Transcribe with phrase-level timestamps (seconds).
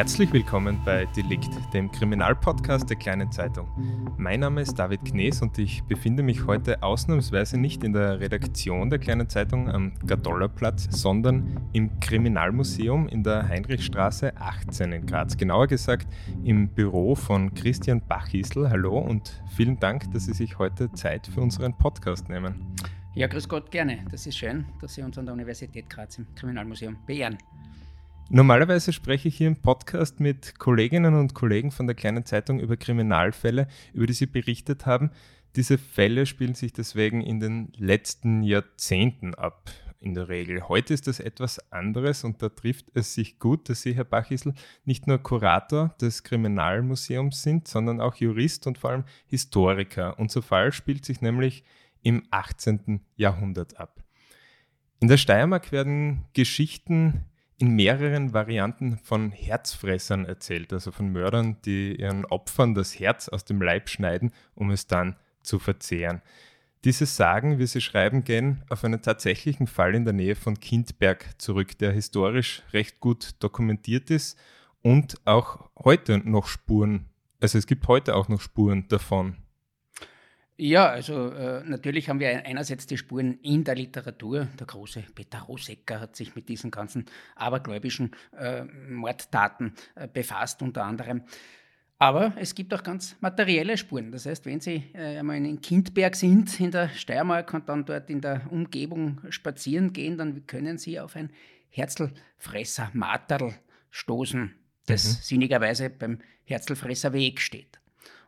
[0.00, 3.68] Herzlich willkommen bei Delikt, dem Kriminalpodcast der Kleinen Zeitung.
[4.16, 8.88] Mein Name ist David Knees und ich befinde mich heute ausnahmsweise nicht in der Redaktion
[8.88, 15.36] der Kleinen Zeitung am Gadollerplatz, sondern im Kriminalmuseum in der Heinrichstraße 18 in Graz.
[15.36, 16.08] Genauer gesagt
[16.44, 18.70] im Büro von Christian Bachisel.
[18.70, 22.74] Hallo und vielen Dank, dass Sie sich heute Zeit für unseren Podcast nehmen.
[23.12, 23.98] Ja, grüß Gott, gerne.
[24.10, 27.36] Das ist schön, dass Sie uns an der Universität Graz im Kriminalmuseum beehren.
[28.32, 32.76] Normalerweise spreche ich hier im Podcast mit Kolleginnen und Kollegen von der kleinen Zeitung über
[32.76, 35.10] Kriminalfälle, über die sie berichtet haben.
[35.56, 40.68] Diese Fälle spielen sich deswegen in den letzten Jahrzehnten ab, in der Regel.
[40.68, 44.54] Heute ist das etwas anderes und da trifft es sich gut, dass Sie, Herr Bachisel,
[44.84, 50.20] nicht nur Kurator des Kriminalmuseums sind, sondern auch Jurist und vor allem Historiker.
[50.20, 51.64] Unser Fall spielt sich nämlich
[52.04, 53.00] im 18.
[53.16, 54.04] Jahrhundert ab.
[55.00, 57.24] In der Steiermark werden Geschichten
[57.60, 63.44] in mehreren Varianten von Herzfressern erzählt, also von Mördern, die ihren Opfern das Herz aus
[63.44, 66.22] dem Leib schneiden, um es dann zu verzehren.
[66.84, 71.38] Diese Sagen, wie sie schreiben, gehen auf einen tatsächlichen Fall in der Nähe von Kindberg
[71.38, 74.38] zurück, der historisch recht gut dokumentiert ist
[74.80, 77.10] und auch heute noch Spuren,
[77.42, 79.36] also es gibt heute auch noch Spuren davon.
[80.62, 84.46] Ja, also äh, natürlich haben wir einerseits die Spuren in der Literatur.
[84.58, 90.84] Der große Peter Rosecker hat sich mit diesen ganzen abergläubischen äh, Mordtaten äh, befasst, unter
[90.84, 91.22] anderem.
[91.98, 94.12] Aber es gibt auch ganz materielle Spuren.
[94.12, 98.10] Das heißt, wenn Sie äh, einmal in Kindberg sind, in der Steiermark und dann dort
[98.10, 101.30] in der Umgebung spazieren gehen, dann können Sie auf ein
[101.70, 103.54] Herzlfresser Materl
[103.88, 104.54] stoßen,
[104.84, 105.22] das mhm.
[105.22, 107.79] sinnigerweise beim Herzlfresser Weg steht.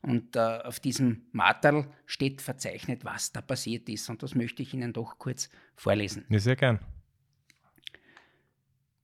[0.03, 4.11] Und äh, auf diesem Materl steht verzeichnet, was da passiert ist.
[4.11, 6.27] Und das möchte ich Ihnen doch kurz vorlesen.
[6.29, 6.81] Ja, sehr gern.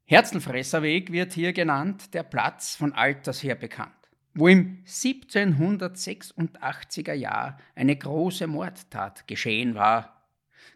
[0.06, 3.92] Herzelfresserweg wird hier genannt, der Platz von alters her bekannt,
[4.34, 10.26] wo im 1786er Jahr eine große Mordtat geschehen war.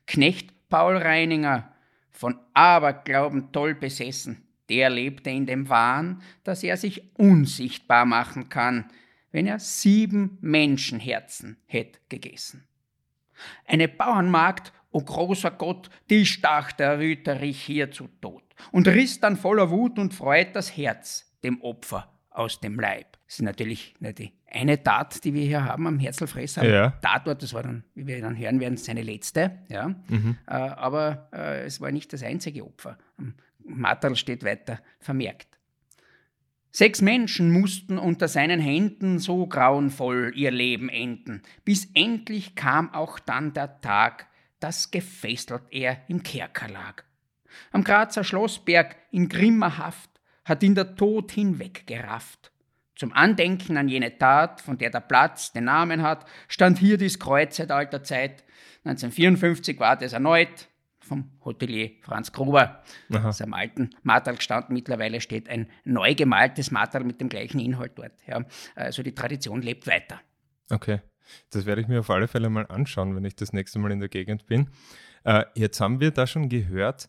[0.07, 1.73] Knecht Paul Reininger,
[2.11, 8.91] von Aberglauben toll besessen, der lebte in dem Wahn, dass er sich unsichtbar machen kann,
[9.33, 12.65] wenn er sieben Menschenherzen hätte gegessen.
[13.67, 19.19] Eine Bauernmagd, o oh großer Gott, die stach der Rüterich hier zu Tod und riss
[19.21, 23.19] dann voller Wut und Freud das Herz dem Opfer aus dem Leib.
[23.27, 26.65] Das ist natürlich nicht die eine Tat, die wir hier haben am Herzelfresser.
[26.69, 26.91] Ja.
[27.01, 29.59] Tatort, das war dann, wie wir dann hören werden, seine letzte.
[29.69, 29.89] Ja.
[30.09, 30.37] Mhm.
[30.47, 32.99] Äh, aber äh, es war nicht das einzige Opfer.
[33.65, 35.52] Materl steht weiter vermerkt.
[36.75, 43.19] Sechs Menschen mussten unter seinen Händen so grauenvoll ihr Leben enden, bis endlich kam auch
[43.19, 44.27] dann der Tag,
[44.59, 47.05] dass gefesselt er im Kerker lag.
[47.73, 50.09] Am Grazer Schlossberg in grimmer Haft
[50.47, 52.51] hat ihn der Tod hinweggerafft.
[52.97, 57.19] Zum Andenken an jene Tat, von der der Platz den Namen hat, stand hier dies
[57.19, 58.45] Kreuz seit alter Zeit.
[58.85, 60.69] 1954 war das erneut,
[61.03, 62.61] vom Hotelier Franz Gruber.
[62.63, 62.83] Aha.
[63.09, 64.75] Das ist am alten Martal gestanden.
[64.75, 68.13] Mittlerweile steht ein neu gemaltes Martal mit dem gleichen Inhalt dort.
[68.27, 68.45] Ja.
[68.75, 70.21] Also die Tradition lebt weiter.
[70.71, 71.01] Okay.
[71.51, 74.01] Das werde ich mir auf alle Fälle mal anschauen, wenn ich das nächste Mal in
[74.01, 74.69] der Gegend bin.
[75.25, 77.09] Äh, jetzt haben wir da schon gehört,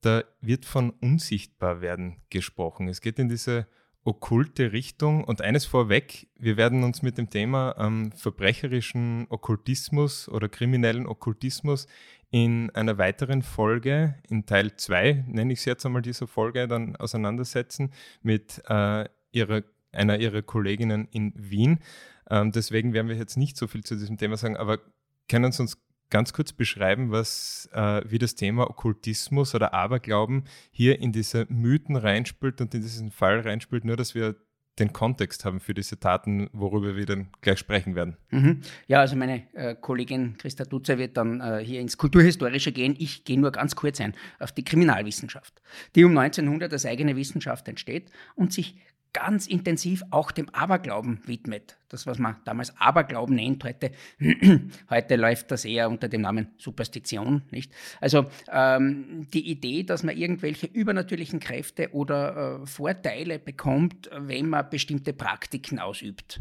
[0.00, 2.88] da wird von unsichtbar werden gesprochen.
[2.88, 3.66] Es geht in diese
[4.04, 5.24] okkulte Richtung.
[5.24, 11.86] Und eines vorweg, wir werden uns mit dem Thema ähm, verbrecherischen Okkultismus oder kriminellen Okkultismus
[12.34, 16.96] in einer weiteren Folge, in Teil 2, nenne ich es jetzt einmal diese Folge, dann
[16.96, 17.92] auseinandersetzen
[18.22, 21.78] mit äh, ihrer, einer ihrer Kolleginnen in Wien.
[22.28, 24.80] Ähm, deswegen werden wir jetzt nicht so viel zu diesem Thema sagen, aber
[25.28, 25.78] können Sie uns
[26.10, 30.42] ganz kurz beschreiben, was äh, wie das Thema Okkultismus oder Aberglauben
[30.72, 34.34] hier in diese Mythen reinspielt und in diesen Fall reinspielt, nur dass wir
[34.78, 38.16] den Kontext haben für diese Taten, worüber wir dann gleich sprechen werden.
[38.30, 38.60] Mhm.
[38.86, 42.96] Ja, also meine äh, Kollegin Christa Dutzer wird dann äh, hier ins Kulturhistorische gehen.
[42.98, 45.62] Ich gehe nur ganz kurz ein auf die Kriminalwissenschaft,
[45.94, 48.76] die um 1900 als eigene Wissenschaft entsteht und sich
[49.12, 51.78] ganz intensiv auch dem Aberglauben widmet.
[51.94, 53.92] Das, was man damals Aberglauben nennt, heute,
[54.90, 57.42] heute läuft das eher unter dem Namen Superstition.
[57.52, 57.72] Nicht?
[58.00, 64.68] Also ähm, die Idee, dass man irgendwelche übernatürlichen Kräfte oder äh, Vorteile bekommt, wenn man
[64.68, 66.40] bestimmte Praktiken ausübt.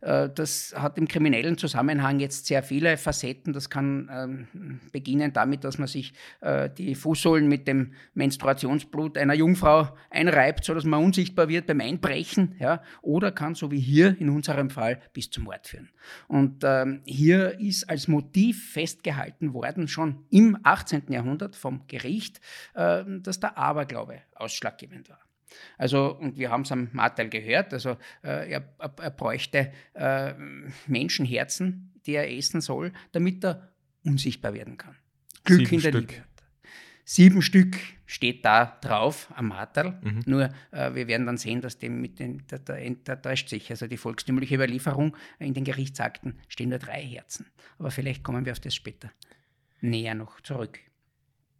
[0.00, 3.52] Äh, das hat im kriminellen Zusammenhang jetzt sehr viele Facetten.
[3.52, 9.34] Das kann ähm, beginnen damit, dass man sich äh, die Fußsohlen mit dem Menstruationsblut einer
[9.34, 12.54] Jungfrau einreibt, sodass man unsichtbar wird beim Einbrechen.
[12.58, 12.82] Ja?
[13.02, 15.90] Oder kann, so wie hier in unserem Fall, bis zum Mord führen.
[16.28, 21.10] Und ähm, hier ist als Motiv festgehalten worden, schon im 18.
[21.10, 22.40] Jahrhundert vom Gericht,
[22.74, 25.20] äh, dass der Aberglaube ausschlaggebend war.
[25.78, 30.34] Also, und wir haben es am Martel gehört, also äh, er, er, bräuchte äh,
[30.86, 33.72] Menschenherzen, die er essen soll, damit er
[34.04, 34.96] unsichtbar werden kann.
[35.44, 36.10] Glück Sieben in der Stück.
[36.12, 36.25] Liebe.
[37.08, 39.98] Sieben Stück steht da drauf am Martel.
[40.02, 40.22] Mhm.
[40.26, 43.70] Nur äh, wir werden dann sehen, dass dem mit den, da, da, da täuscht sich.
[43.70, 47.46] Also die volkstümliche Überlieferung in den Gerichtsakten stehen nur drei Herzen.
[47.78, 49.10] Aber vielleicht kommen wir auf das später
[49.80, 50.80] näher noch zurück.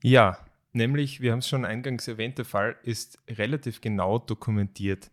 [0.03, 0.39] Ja,
[0.77, 5.11] Nämlich, wir haben es schon eingangs erwähnt, der Fall ist relativ genau dokumentiert.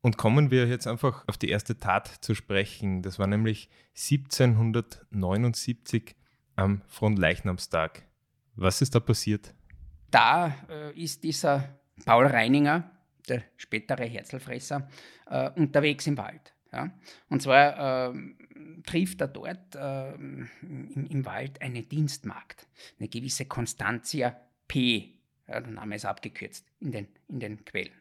[0.00, 3.02] Und kommen wir jetzt einfach auf die erste Tat zu sprechen.
[3.02, 6.14] Das war nämlich 1779
[6.54, 8.04] am Fronleichnamstag.
[8.56, 9.54] Was ist da passiert?
[10.10, 12.90] Da äh, ist dieser Paul Reininger,
[13.28, 14.88] der spätere Herzelfresser,
[15.28, 16.54] äh, unterwegs im Wald.
[16.72, 16.90] Ja?
[17.28, 18.18] Und zwar äh,
[18.84, 22.66] trifft er dort äh, im, im, Wald eine Dienstmagd,
[22.98, 24.36] eine gewisse Constantia
[24.68, 25.14] P,
[25.48, 27.92] ja, der Name ist abgekürzt in den, in den Quellen.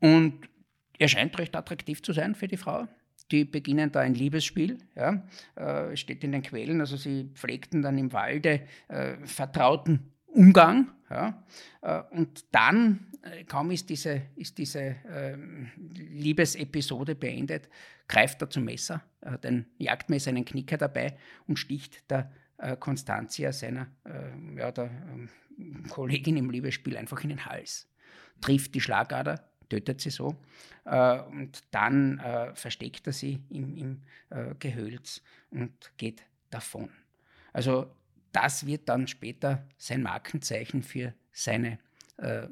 [0.00, 0.48] Und
[0.98, 2.86] er scheint recht attraktiv zu sein für die Frau.
[3.30, 5.26] Die beginnen da ein Liebesspiel, ja,
[5.56, 10.90] äh, steht in den Quellen, also sie pflegten dann im Walde äh, vertrauten Umgang.
[11.10, 11.44] Ja,
[11.82, 17.68] äh, und dann, äh, kaum ist diese, ist diese ähm, Liebesepisode beendet,
[18.08, 21.16] greift er zum Messer, er hat ein Jagdmesser, einen Knicker dabei
[21.46, 25.28] und sticht der äh, Constantia seiner, äh, ja, der ähm,
[25.88, 27.88] Kollegin im Liebesspiel einfach in den Hals,
[28.40, 30.36] trifft die Schlagader, tötet sie so
[30.84, 36.90] äh, und dann äh, versteckt er sie im, im äh, Gehölz und geht davon.
[37.52, 37.90] Also
[38.32, 41.78] das wird dann später sein Markenzeichen für seine
[42.18, 42.46] äh,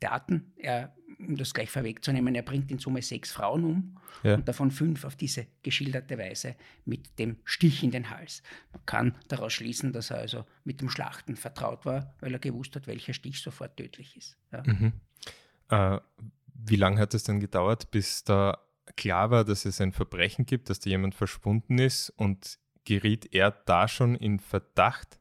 [0.00, 0.52] Daten.
[0.56, 4.34] Er um das gleich vorwegzunehmen, er bringt in Summe sechs Frauen um ja.
[4.34, 8.42] und davon fünf auf diese geschilderte Weise mit dem Stich in den Hals.
[8.72, 12.76] Man kann daraus schließen, dass er also mit dem Schlachten vertraut war, weil er gewusst
[12.76, 14.36] hat, welcher Stich sofort tödlich ist.
[14.52, 14.62] Ja.
[14.66, 14.92] Mhm.
[15.70, 15.98] Äh,
[16.64, 18.58] wie lange hat es dann gedauert, bis da
[18.96, 23.50] klar war, dass es ein Verbrechen gibt, dass da jemand verschwunden ist und geriet er
[23.50, 25.18] da schon in Verdacht?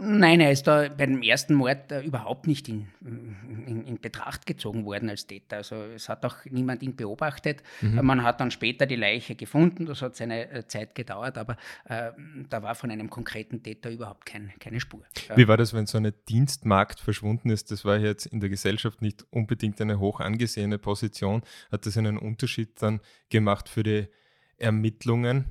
[0.00, 4.46] Nein, er ist da bei dem ersten Mord äh, überhaupt nicht in, in, in, Betracht
[4.46, 5.58] gezogen worden als Täter.
[5.58, 7.62] Also es hat auch niemand ihn beobachtet.
[7.80, 8.04] Mhm.
[8.04, 12.12] Man hat dann später die Leiche gefunden, das hat seine äh, Zeit gedauert, aber äh,
[12.48, 15.02] da war von einem konkreten Täter überhaupt kein, keine Spur.
[15.36, 17.70] Wie war das, wenn so eine Dienstmarkt verschwunden ist?
[17.70, 21.42] Das war jetzt in der Gesellschaft nicht unbedingt eine hoch angesehene Position.
[21.70, 24.08] Hat das einen Unterschied dann gemacht für die
[24.56, 25.46] Ermittlungen?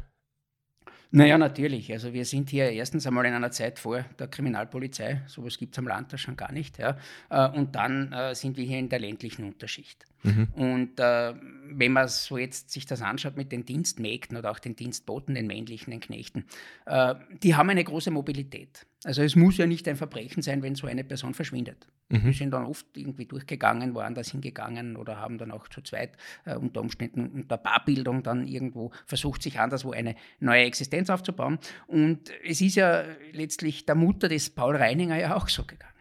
[1.12, 1.92] Naja, natürlich.
[1.92, 5.24] Also wir sind hier erstens einmal in einer Zeit vor der Kriminalpolizei.
[5.26, 6.78] Sowas gibt es am Land das schon gar nicht.
[6.78, 6.98] Ja.
[7.30, 10.06] Äh, und dann äh, sind wir hier in der ländlichen Unterschicht.
[10.24, 10.48] Mhm.
[10.54, 11.34] Und äh,
[11.72, 15.48] wenn man so jetzt sich das anschaut mit den Dienstmägden oder auch den Dienstboten, den
[15.48, 16.46] männlichen, den Knechten,
[16.86, 18.86] äh, die haben eine große Mobilität.
[19.06, 21.88] Also es muss ja nicht ein Verbrechen sein, wenn so eine Person verschwindet.
[22.10, 22.26] Mhm.
[22.26, 26.56] Die sind dann oft irgendwie durchgegangen, woanders hingegangen oder haben dann auch zu zweit äh,
[26.56, 31.60] unter Umständen unter Paarbildung dann irgendwo versucht, sich anderswo eine neue Existenz aufzubauen.
[31.88, 35.94] Und es ist ja letztlich der Mutter des Paul Reininger ja auch so gegangen.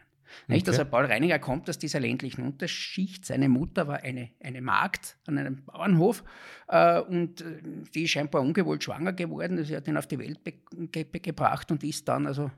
[0.47, 0.67] Nicht?
[0.67, 0.77] Okay.
[0.77, 3.25] Also Paul Reininger kommt aus dieser ländlichen Unterschicht.
[3.25, 6.23] Seine Mutter war eine, eine Magd an einem Bauernhof
[6.67, 7.61] äh, und äh,
[7.93, 9.63] die ist scheinbar ungewollt schwanger geworden.
[9.63, 12.51] Sie hat ihn auf die Welt ge gebracht und ist dann also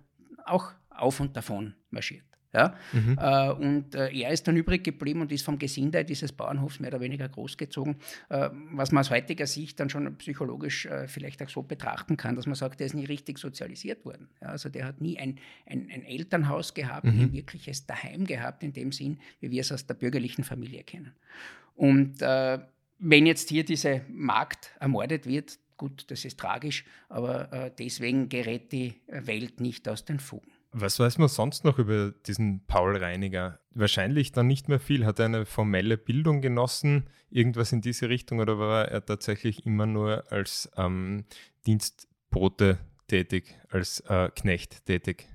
[0.45, 2.30] auch auf und davon marschiert.
[2.53, 2.75] Ja?
[2.91, 3.17] Mhm.
[3.19, 6.89] Äh, und äh, er ist dann übrig geblieben und ist vom Gesinde dieses Bauernhofs mehr
[6.89, 7.95] oder weniger großgezogen,
[8.29, 12.35] äh, was man aus heutiger Sicht dann schon psychologisch äh, vielleicht auch so betrachten kann,
[12.35, 14.29] dass man sagt, der ist nie richtig sozialisiert worden.
[14.41, 14.49] Ja?
[14.49, 17.21] Also der hat nie ein, ein, ein Elternhaus gehabt, mhm.
[17.21, 21.13] ein wirkliches Daheim gehabt, in dem Sinn, wie wir es aus der bürgerlichen Familie kennen.
[21.75, 22.59] Und äh,
[22.99, 28.71] wenn jetzt hier diese Magd ermordet wird, gut, das ist tragisch, aber äh, deswegen gerät
[28.71, 30.51] die Welt nicht aus den Fugen.
[30.73, 33.59] Was weiß man sonst noch über diesen Paul Reiniger?
[33.71, 35.05] Wahrscheinlich dann nicht mehr viel.
[35.05, 39.85] Hat er eine formelle Bildung genossen, irgendwas in diese Richtung, oder war er tatsächlich immer
[39.85, 41.25] nur als ähm,
[41.65, 45.27] Dienstbote tätig, als äh, Knecht tätig?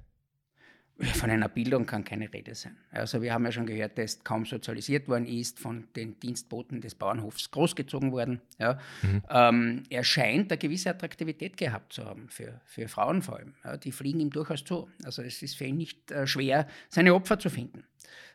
[0.99, 2.75] Von einer Bildung kann keine Rede sein.
[2.91, 6.95] Also wir haben ja schon gehört, dass kaum sozialisiert worden ist, von den Dienstboten des
[6.95, 8.41] Bauernhofs großgezogen worden.
[8.59, 8.79] Ja.
[9.03, 9.23] Mhm.
[9.29, 13.55] Ähm, er scheint eine gewisse Attraktivität gehabt zu haben, für, für Frauen vor allem.
[13.63, 14.89] Ja, die fliegen ihm durchaus zu.
[15.05, 17.85] Also es ist für ihn nicht äh, schwer, seine Opfer zu finden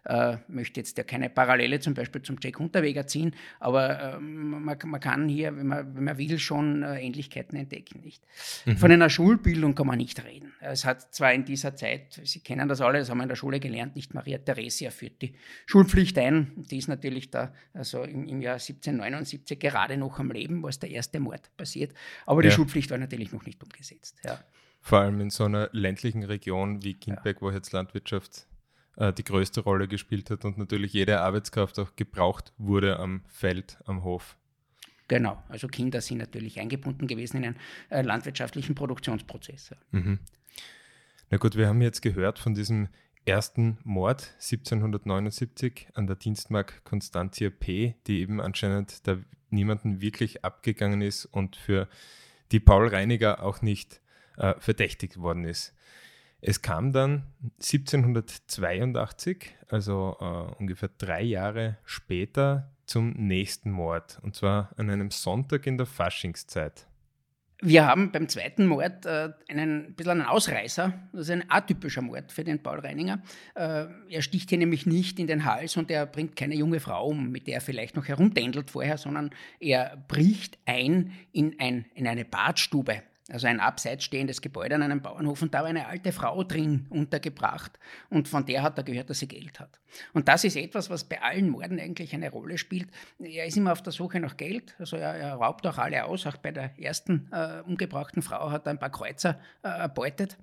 [0.05, 4.77] äh, möchte jetzt ja keine Parallele zum Beispiel zum Jack Unterweger ziehen, aber äh, man,
[4.83, 8.01] man, kann hier, wenn man, wenn man will, schon äh, Ähnlichkeiten entdecken.
[8.01, 8.23] Nicht?
[8.65, 8.77] Mhm.
[8.77, 10.53] Von einer Schulbildung kann man nicht reden.
[10.59, 13.35] Es hat zwar in dieser Zeit, Sie kennen das alle, das haben wir in der
[13.35, 16.51] Schule gelernt, nicht Maria Theresia führt die Schulpflicht ein.
[16.55, 20.79] Die ist natürlich da, also im, im Jahr 1779 gerade noch am Leben, wo es
[20.79, 21.93] der erste Mord passiert.
[22.25, 22.55] Aber die ja.
[22.55, 24.17] Schulpflicht war natürlich noch nicht umgesetzt.
[24.23, 24.39] Ja.
[24.81, 27.41] Vor allem in so einer ländlichen Region wie Kindberg, ja.
[27.41, 28.47] wo jetzt Landwirtschaft
[29.01, 33.79] äh, die größte Rolle gespielt hat und natürlich jede Arbeitskraft auch gebraucht wurde am Feld,
[33.85, 34.37] am Hof.
[35.07, 37.55] Genau, also Kinder sind natürlich eingebunden gewesen in einen
[37.89, 39.71] äh, landwirtschaftlichen Produktionsprozess.
[39.89, 40.19] Mhm.
[41.31, 42.89] Na gut, wir haben jetzt gehört von diesem
[43.25, 49.17] ersten Mord 1779 an der Dienstmark Constantia P., die eben anscheinend da
[49.49, 51.87] niemanden wirklich abgegangen ist und für
[52.51, 53.99] die Paul Reiniger auch nicht
[54.37, 55.73] äh, verdächtigt worden ist.
[56.41, 57.23] Es kam dann
[57.59, 65.65] 1782, also äh, ungefähr drei Jahre später, zum nächsten Mord, und zwar an einem Sonntag
[65.65, 66.87] in der Faschingszeit.
[67.63, 70.93] Wir haben beim zweiten Mord äh, einen bisschen einen Ausreißer.
[71.13, 73.21] Das ist ein atypischer Mord für den Paul Reininger.
[73.53, 77.05] Äh, er sticht hier nämlich nicht in den Hals und er bringt keine junge Frau
[77.05, 79.29] um, mit der er vielleicht noch herumtändelt vorher, sondern
[79.59, 85.01] er bricht ein in, ein, in eine Badstube also ein abseits stehendes Gebäude an einem
[85.01, 89.09] Bauernhof und da war eine alte Frau drin untergebracht und von der hat er gehört,
[89.09, 89.79] dass sie Geld hat.
[90.13, 92.89] Und das ist etwas, was bei allen Morden eigentlich eine Rolle spielt.
[93.19, 96.25] Er ist immer auf der Suche nach Geld, also er, er raubt auch alle aus,
[96.25, 100.37] auch bei der ersten äh, umgebrachten Frau hat er ein paar Kreuzer äh, erbeutet.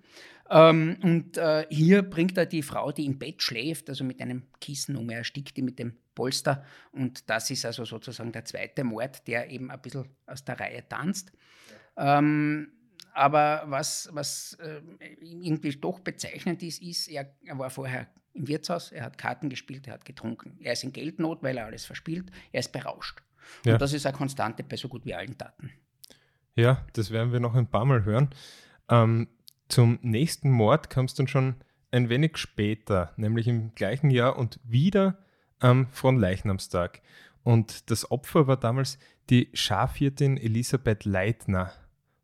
[0.51, 4.45] Ähm, und äh, hier bringt er die Frau, die im Bett schläft, also mit einem
[4.61, 8.83] Kissen um, er erstickt die mit dem Polster und das ist also sozusagen der zweite
[8.83, 11.31] Mord, der eben ein bisschen aus der Reihe tanzt.
[11.97, 12.73] Ähm,
[13.13, 14.81] aber was, was äh,
[15.21, 19.87] irgendwie doch bezeichnend ist, ist, er, er war vorher im Wirtshaus, er hat Karten gespielt,
[19.87, 20.57] er hat getrunken.
[20.61, 23.23] Er ist in Geldnot, weil er alles verspielt, er ist berauscht.
[23.65, 23.75] Ja.
[23.75, 25.73] Und das ist eine Konstante bei so gut wie allen Taten.
[26.55, 28.31] Ja, das werden wir noch ein paar Mal hören.
[28.89, 29.29] Ähm,
[29.69, 31.57] zum nächsten Mord kam es dann schon
[31.91, 35.19] ein wenig später, nämlich im gleichen Jahr und wieder
[35.59, 37.01] am Fronleichnamstag.
[37.43, 38.99] Und das Opfer war damals
[39.31, 41.73] die Schafhirtin Elisabeth Leitner.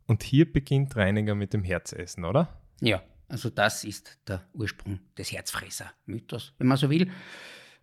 [0.07, 2.61] Und hier beginnt Reiniger mit dem Herzessen, oder?
[2.81, 7.11] Ja, also das ist der Ursprung des Herzfresser-Mythos, wenn man so will.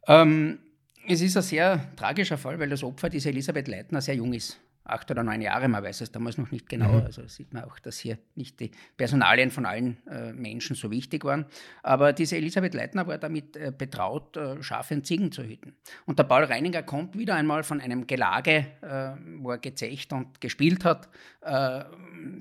[0.08, 0.60] Ähm,
[1.08, 4.60] es ist ein sehr tragischer Fall, weil das Opfer, diese Elisabeth Leitner, sehr jung ist
[4.92, 6.94] acht oder neun Jahre, man weiß es damals noch nicht genau.
[6.94, 7.06] Mhm.
[7.06, 11.24] Also sieht man auch, dass hier nicht die Personalien von allen äh, Menschen so wichtig
[11.24, 11.46] waren.
[11.84, 15.76] Aber diese Elisabeth Leitner war damit äh, betraut, äh, Schafe und Ziegen zu hüten.
[16.06, 20.42] Und der Paul Reininger kommt wieder einmal von einem Gelage, äh, wo er gezecht und
[20.42, 21.10] gespielt hat,
[21.42, 21.84] äh,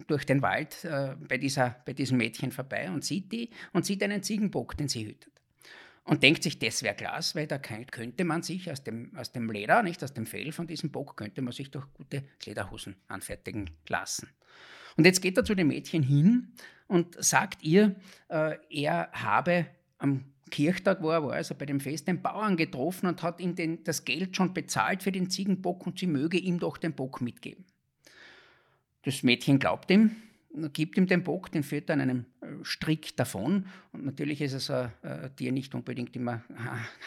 [0.07, 4.03] durch den Wald äh, bei, dieser, bei diesem Mädchen vorbei und sieht die und sieht
[4.03, 5.40] einen Ziegenbock, den sie hütet
[6.05, 9.51] und denkt sich, das wäre Glas, weil da könnte man sich aus dem, aus dem
[9.51, 13.71] Leder, nicht aus dem Fell von diesem Bock, könnte man sich doch gute Lederhosen anfertigen
[13.89, 14.29] lassen.
[14.97, 16.53] Und jetzt geht er zu dem Mädchen hin
[16.89, 17.97] und sagt ihr,
[18.29, 19.67] äh, er habe
[19.99, 23.55] am Kirchtag, wo er war, also bei dem Fest, den Bauern getroffen und hat ihm
[23.55, 27.21] den, das Geld schon bezahlt für den Ziegenbock und sie möge ihm doch den Bock
[27.21, 27.65] mitgeben.
[29.03, 30.17] Das Mädchen glaubt ihm,
[30.73, 33.67] gibt ihm den Bock, den führt er an einem äh, Strick davon.
[33.93, 36.43] Und natürlich ist es ein äh, Tier nicht unbedingt immer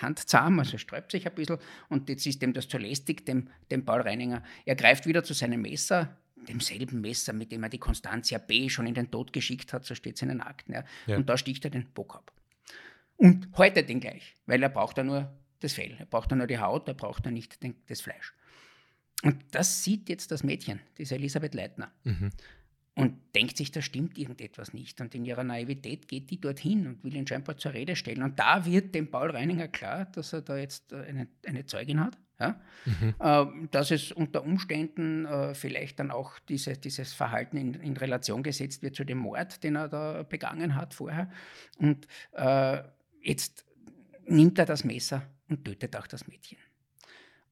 [0.02, 1.58] handzahm, also sträubt sich ein bisschen.
[1.90, 4.44] Und jetzt ist ihm das zu lästig, dem, dem Paul Reininger.
[4.66, 8.70] Er greift wieder zu seinem Messer, demselben Messer, mit dem er die Constantia B.
[8.70, 10.74] schon in den Tod geschickt hat, so steht es in den Akten.
[10.74, 10.84] Ja.
[11.08, 11.18] Ja.
[11.18, 12.32] Und da sticht er den Bock ab.
[13.18, 16.48] Und häutet den gleich, weil er braucht ja nur das Fell, er braucht ja nur
[16.48, 18.34] die Haut, er braucht ja nicht den, das Fleisch.
[19.22, 21.92] Und das sieht jetzt das Mädchen, diese Elisabeth Leitner.
[22.04, 22.32] Mhm.
[22.96, 25.02] Und denkt sich, da stimmt irgendetwas nicht.
[25.02, 28.22] Und in ihrer Naivität geht die dorthin und will ihn scheinbar zur Rede stellen.
[28.22, 32.00] Und da wird dem Paul Reininger klar, dass er da jetzt äh, eine, eine Zeugin
[32.00, 32.18] hat.
[32.40, 32.62] Ja?
[32.86, 33.16] Mhm.
[33.20, 38.44] Äh, dass es unter Umständen äh, vielleicht dann auch diese, dieses Verhalten in, in, Relation
[38.44, 41.32] gesetzt wird zu dem Mord, den er da begangen hat vorher.
[41.78, 42.84] Und äh,
[43.22, 43.66] jetzt
[44.28, 46.60] nimmt er das Messer und tötet auch das Mädchen.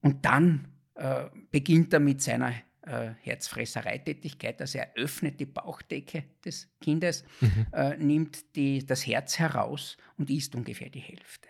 [0.01, 4.59] Und dann äh, beginnt er mit seiner äh, Herzfressereitätigkeit.
[4.59, 7.67] Also er öffnet die Bauchdecke des Kindes, mhm.
[7.73, 11.50] äh, nimmt die, das Herz heraus und isst ungefähr die Hälfte.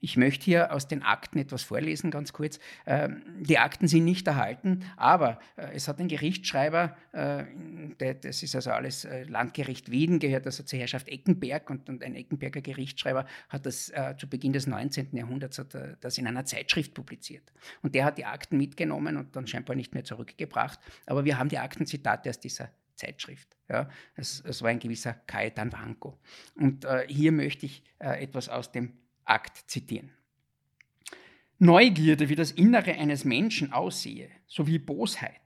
[0.00, 2.58] Ich möchte hier aus den Akten etwas vorlesen, ganz kurz.
[2.86, 7.44] Ähm, die Akten sind nicht erhalten, aber äh, es hat ein Gerichtsschreiber, äh,
[8.14, 12.60] das ist also alles äh, Landgericht Wieden, gehört also zur Herrschaft Eckenberg und ein Eckenberger
[12.60, 15.08] Gerichtsschreiber hat das zu Beginn des 19.
[15.12, 15.60] Jahrhunderts
[16.00, 17.52] das in einer Zeitschrift publiziert.
[17.82, 20.78] Und der hat die Akten mitgenommen und dann scheinbar nicht mehr zurückgebracht.
[21.06, 23.56] Aber wir haben die Aktenzitate aus dieser Zeitschrift.
[23.68, 26.18] Ja, es, es, war ein gewisser Caetan Vanko.
[26.54, 28.92] Und äh, hier möchte ich äh, etwas aus dem
[29.24, 30.10] Akt zitieren.
[31.58, 35.40] Neugierde, wie das Innere eines Menschen aussehe, sowie Bosheit,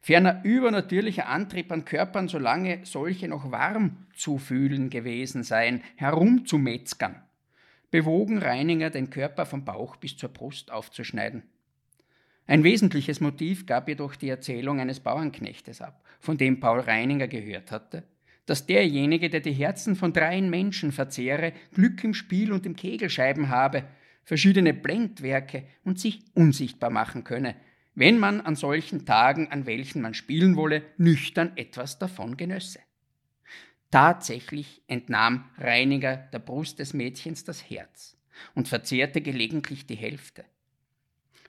[0.00, 7.22] ferner übernatürlicher Antrieb an Körpern, solange solche noch warm zu fühlen gewesen seien, herumzumetzgern,
[7.90, 11.44] bewogen Reininger den Körper vom Bauch bis zur Brust aufzuschneiden.
[12.46, 17.70] Ein wesentliches Motiv gab jedoch die Erzählung eines Bauernknechtes ab, von dem Paul Reininger gehört
[17.70, 18.02] hatte,
[18.50, 23.48] dass derjenige, der die Herzen von dreien Menschen verzehre, Glück im Spiel und im Kegelscheiben
[23.48, 23.84] habe,
[24.24, 27.54] verschiedene Blendwerke und sich unsichtbar machen könne,
[27.94, 32.80] wenn man an solchen Tagen, an welchen man spielen wolle, nüchtern etwas davon genösse.
[33.92, 38.16] Tatsächlich entnahm Reiniger der Brust des Mädchens das Herz
[38.56, 40.44] und verzehrte gelegentlich die Hälfte.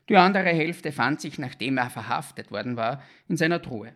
[0.07, 3.95] Die andere Hälfte fand sich, nachdem er verhaftet worden war, in seiner Truhe.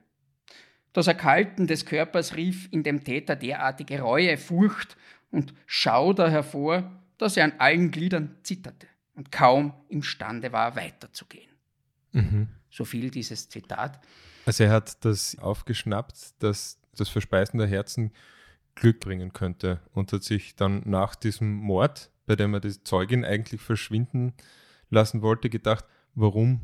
[0.96, 4.96] Das Erkalten des Körpers rief in dem Täter derartige Reue, Furcht
[5.30, 11.52] und Schauder hervor, dass er an allen Gliedern zitterte und kaum imstande war, weiterzugehen.
[12.14, 12.48] Mhm.
[12.70, 14.00] So viel dieses Zitat.
[14.46, 18.14] Also er hat das aufgeschnappt, dass das Verspeisen der Herzen
[18.76, 23.26] Glück bringen könnte und hat sich dann nach diesem Mord, bei dem er die Zeugin
[23.26, 24.34] eigentlich verschwinden
[24.90, 26.62] lassen wollte, gedacht, warum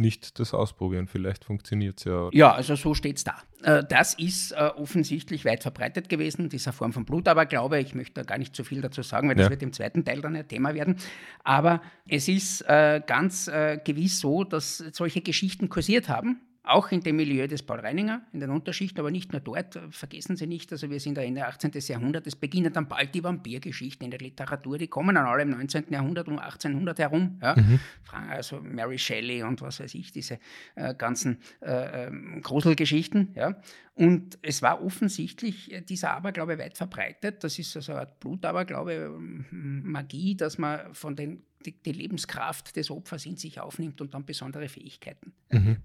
[0.00, 1.06] nicht das ausprobieren.
[1.06, 2.28] Vielleicht funktioniert es ja.
[2.32, 3.36] Ja, also so steht es da.
[3.62, 7.78] Äh, das ist äh, offensichtlich weit verbreitet gewesen, dieser Form von Blutaberglaube.
[7.78, 10.20] Ich möchte da gar nicht zu viel dazu sagen, weil das wird im zweiten Teil
[10.20, 10.96] dann ein Thema werden.
[11.44, 13.50] Aber es ist äh, ganz
[13.84, 18.40] gewiss so, dass solche Geschichten kursiert haben auch in dem Milieu des Paul Reininger, in
[18.40, 19.80] den Unterschichten, aber nicht nur dort.
[19.90, 21.72] Vergessen Sie nicht, also wir sind da Ende 18.
[21.74, 25.50] Jahrhundert, es beginnen dann bald die Vampirgeschichten in der Literatur, die kommen dann alle im
[25.50, 25.86] 19.
[25.90, 27.38] Jahrhundert um 1800 herum.
[27.42, 27.56] Ja?
[27.56, 27.80] Mhm.
[28.28, 30.38] Also Mary Shelley und was weiß ich, diese
[30.74, 33.32] äh, ganzen äh, ähm, Gruselgeschichten.
[33.34, 33.56] Ja?
[34.00, 37.44] Und es war offensichtlich äh, dieser Aberglaube weit verbreitet.
[37.44, 42.74] Das ist also eine Art Blutaberglaube, ähm, Magie, dass man von den, die, die, Lebenskraft
[42.76, 45.76] des Opfers in sich aufnimmt und dann besondere Fähigkeiten mhm.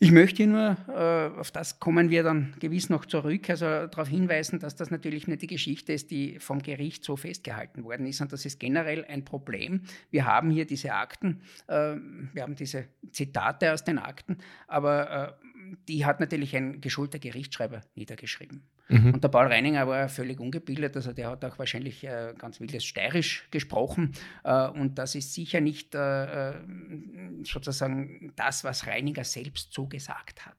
[0.00, 4.58] Ich möchte nur, äh, auf das kommen wir dann gewiss noch zurück, also darauf hinweisen,
[4.58, 8.32] dass das natürlich nicht die Geschichte ist, die vom Gericht so festgehalten worden ist, und
[8.32, 9.82] das ist generell ein Problem.
[10.10, 11.94] Wir haben hier diese Akten, äh,
[12.32, 15.44] wir haben diese Zitate aus den Akten, aber äh,
[15.88, 18.62] die hat natürlich ein geschulter Gerichtsschreiber niedergeschrieben.
[18.88, 19.14] Mhm.
[19.14, 22.84] Und der Paul Reininger war völlig ungebildet, also der hat auch wahrscheinlich äh, ganz wildes
[22.84, 24.12] Steirisch gesprochen.
[24.44, 26.54] Äh, und das ist sicher nicht äh, äh
[27.44, 30.56] sozusagen das, was Reininger selbst so gesagt hat.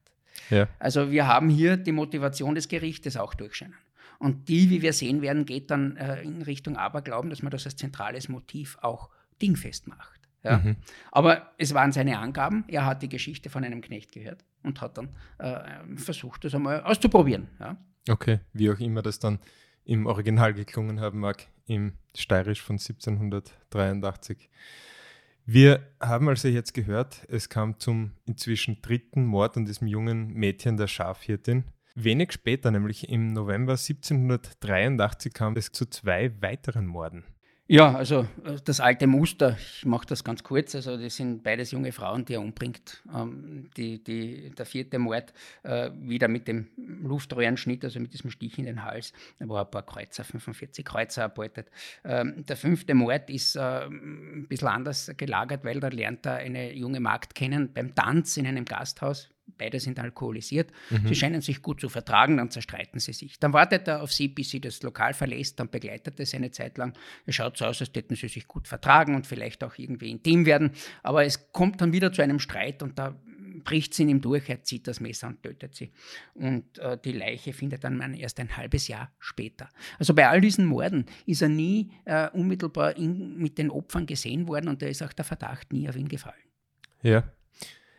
[0.50, 0.68] Ja.
[0.78, 3.74] Also wir haben hier die Motivation des Gerichtes auch durchscheinen.
[4.18, 7.66] Und die, wie wir sehen werden, geht dann äh, in Richtung Aberglauben, dass man das
[7.66, 9.10] als zentrales Motiv auch
[9.42, 10.15] dingfest macht.
[10.46, 10.58] Ja.
[10.58, 10.76] Mhm.
[11.12, 12.64] Aber es waren seine Angaben.
[12.68, 16.82] Er hat die Geschichte von einem Knecht gehört und hat dann äh, versucht, das einmal
[16.82, 17.48] auszuprobieren.
[17.60, 17.76] Ja.
[18.08, 19.40] Okay, wie auch immer das dann
[19.84, 24.48] im Original geklungen haben mag, im Steirisch von 1783.
[25.44, 30.76] Wir haben also jetzt gehört, es kam zum inzwischen dritten Mord an diesem jungen Mädchen
[30.76, 31.64] der Schafhirtin.
[31.94, 37.24] Wenig später, nämlich im November 1783, kam es zu zwei weiteren Morden.
[37.68, 41.72] Ja, also äh, das alte Muster, ich mache das ganz kurz, also das sind beides
[41.72, 43.02] junge Frauen, die er umbringt.
[43.12, 45.32] Ähm, die, die, der vierte Mord
[45.64, 49.70] äh, wieder mit dem Luftröhrenschnitt, also mit diesem Stich in den Hals, da war ein
[49.70, 51.68] paar Kreuzer, 45 Kreuzer erbeutet.
[52.04, 56.72] Ähm, der fünfte Mord ist äh, ein bisschen anders gelagert, weil da lernt er eine
[56.72, 60.70] junge Magd kennen beim Tanz in einem Gasthaus, beide sind alkoholisiert.
[60.90, 61.08] Mhm.
[61.08, 63.38] Sie scheinen sich gut zu vertragen, dann zerstreiten sie sich.
[63.38, 66.50] Dann wartet er auf sie, bis sie das Lokal verlässt, dann begleitet er sie eine
[66.50, 66.92] Zeit lang.
[67.24, 70.46] Es schaut so aus, als hätten sie sich gut vertragen und vielleicht auch irgendwie intim
[70.46, 70.72] werden.
[71.02, 73.16] Aber es kommt dann wieder zu einem Streit und da
[73.64, 75.90] bricht sie in ihm durch, er zieht das Messer und tötet sie.
[76.34, 79.68] Und äh, die Leiche findet dann man erst ein halbes Jahr später.
[79.98, 84.48] Also bei all diesen Morden ist er nie äh, unmittelbar in, mit den Opfern gesehen
[84.48, 86.34] worden und da ist auch der Verdacht nie auf ihn gefallen.
[87.02, 87.24] Ja.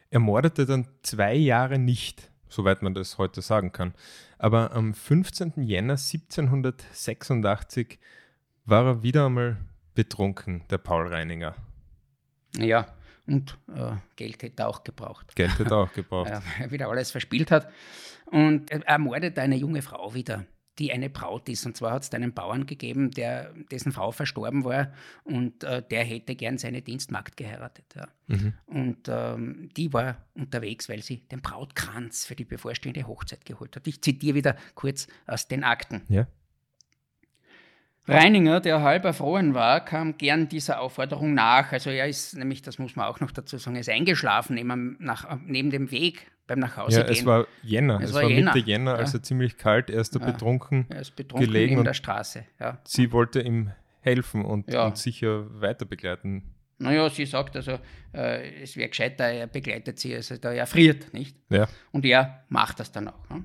[0.09, 3.93] Er mordete dann zwei Jahre nicht, soweit man das heute sagen kann.
[4.37, 5.53] Aber am 15.
[5.63, 7.99] Jänner 1786
[8.65, 9.57] war er wieder einmal
[9.95, 11.55] betrunken, der Paul Reininger.
[12.55, 12.87] Ja,
[13.25, 15.35] und äh, Geld hätte er auch gebraucht.
[15.35, 16.31] Geld hätte er auch gebraucht.
[16.59, 17.69] er wieder alles verspielt hat.
[18.27, 20.45] Und er ermordet eine junge Frau wieder,
[20.79, 21.65] die eine Braut ist.
[21.65, 26.03] Und zwar hat es einen Bauern gegeben, der, dessen Frau verstorben war und äh, der
[26.03, 27.85] hätte gern seine Dienstmagd geheiratet.
[27.95, 28.07] Ja.
[28.27, 28.53] Mhm.
[28.65, 33.87] Und ähm, die war unterwegs, weil sie den Brautkranz für die bevorstehende Hochzeit geholt hat.
[33.87, 36.01] Ich zitiere wieder kurz aus den Akten.
[36.09, 36.27] Ja.
[38.09, 41.73] Reininger, der halb erfroren war, kam gern dieser Aufforderung nach.
[41.73, 44.95] Also er ist nämlich, das muss man auch noch dazu sagen, er ist eingeschlafen neben,
[44.99, 47.13] nach, neben dem Weg beim Nachhause ja, gehen.
[47.13, 48.53] Es war Jänner, es, es war, war Jänner.
[48.53, 48.97] Mitte Jänner, ja.
[48.97, 49.89] also ziemlich kalt.
[49.89, 50.25] Er ist da ja.
[50.25, 52.45] betrunken, er ist betrunken gelegen neben der Straße.
[52.59, 52.79] Ja.
[52.83, 54.87] Sie wollte ihm helfen und, ja.
[54.87, 56.43] und sicher weiter begleiten.
[56.79, 57.79] Naja, sie sagt also,
[58.13, 61.35] äh, es wäre gescheiter, er begleitet sie, also da erfriert, nicht?
[61.49, 61.67] Ja.
[61.91, 63.29] Und er macht das dann auch.
[63.29, 63.43] Ne?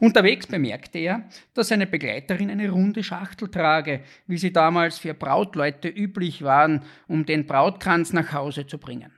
[0.00, 5.88] Unterwegs bemerkte er, dass seine Begleiterin eine runde Schachtel trage, wie sie damals für Brautleute
[5.88, 9.12] üblich waren, um den Brautkranz nach Hause zu bringen.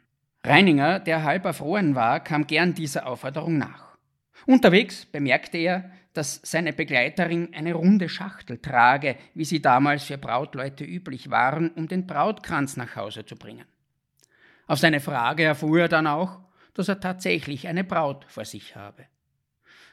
[0.44, 3.96] Reininger, der halb erfroren war, kam gern dieser Aufforderung nach.
[4.46, 10.84] Unterwegs bemerkte er, dass seine Begleiterin eine runde Schachtel trage, wie sie damals für Brautleute
[10.84, 13.64] üblich waren, um den Brautkranz nach Hause zu bringen.
[14.66, 16.40] Auf seine Frage erfuhr er dann auch,
[16.74, 19.06] dass er tatsächlich eine Braut vor sich habe.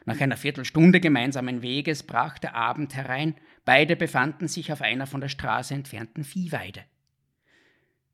[0.06, 3.36] Nach einer Viertelstunde gemeinsamen Weges brach der Abend herein,
[3.66, 6.84] beide befanden sich auf einer von der Straße entfernten Viehweide.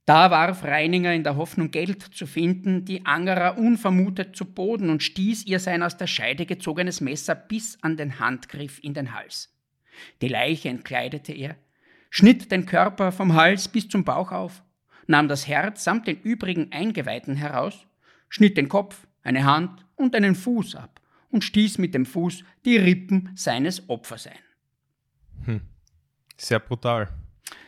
[0.08, 5.04] Da warf Reininger in der Hoffnung, Geld zu finden, die Angerer unvermutet zu Boden und
[5.04, 9.54] stieß ihr sein aus der Scheide gezogenes Messer bis an den Handgriff in den Hals.
[10.22, 11.58] Die Leiche entkleidete er,
[12.10, 14.64] schnitt den Körper vom Hals bis zum Bauch auf,
[15.08, 17.86] nahm das Herz samt den übrigen Eingeweiden heraus,
[18.30, 22.78] schnitt den Kopf, eine Hand und einen Fuß ab und stieß mit dem Fuß die
[22.78, 24.40] Rippen seines Opfers ein.
[25.44, 25.62] Hm.
[26.38, 27.10] Sehr brutal.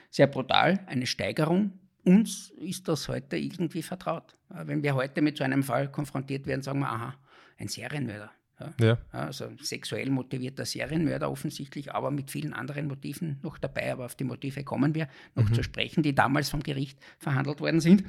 [0.09, 1.73] Sehr brutal, eine Steigerung.
[2.03, 4.35] Uns ist das heute irgendwie vertraut.
[4.49, 7.15] Wenn wir heute mit so einem Fall konfrontiert werden, sagen wir, aha,
[7.57, 8.31] ein Serienmörder.
[8.59, 8.73] Ja.
[8.85, 8.97] ja.
[9.11, 13.91] Also sexuell motivierter Serienmörder offensichtlich, aber mit vielen anderen Motiven noch dabei.
[13.91, 15.53] Aber auf die Motive kommen wir noch mhm.
[15.53, 18.03] zu sprechen, die damals vom Gericht verhandelt worden sind.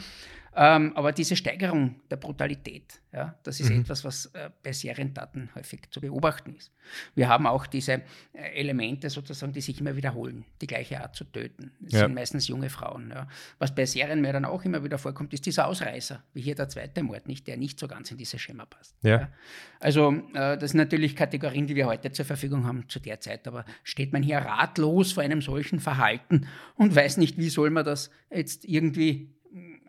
[0.55, 3.83] Ähm, aber diese Steigerung der Brutalität, ja, das ist mhm.
[3.83, 6.73] etwas, was äh, bei Serientaten häufig zu beobachten ist.
[7.15, 11.25] Wir haben auch diese äh, Elemente sozusagen, die sich immer wiederholen, die gleiche Art zu
[11.25, 11.73] töten.
[11.81, 12.01] Das ja.
[12.01, 13.11] sind meistens junge Frauen.
[13.11, 13.29] Ja.
[13.61, 17.29] Was bei Serienmördern auch immer wieder vorkommt, ist dieser Ausreißer, wie hier der zweite Mord,
[17.29, 18.97] nicht, der nicht so ganz in dieses Schema passt.
[19.03, 19.29] Ja.
[19.79, 23.47] Also äh, das sind natürlich Kategorien, die wir heute zur Verfügung haben zu der Zeit,
[23.47, 27.85] aber steht man hier ratlos vor einem solchen Verhalten und weiß nicht, wie soll man
[27.85, 29.33] das jetzt irgendwie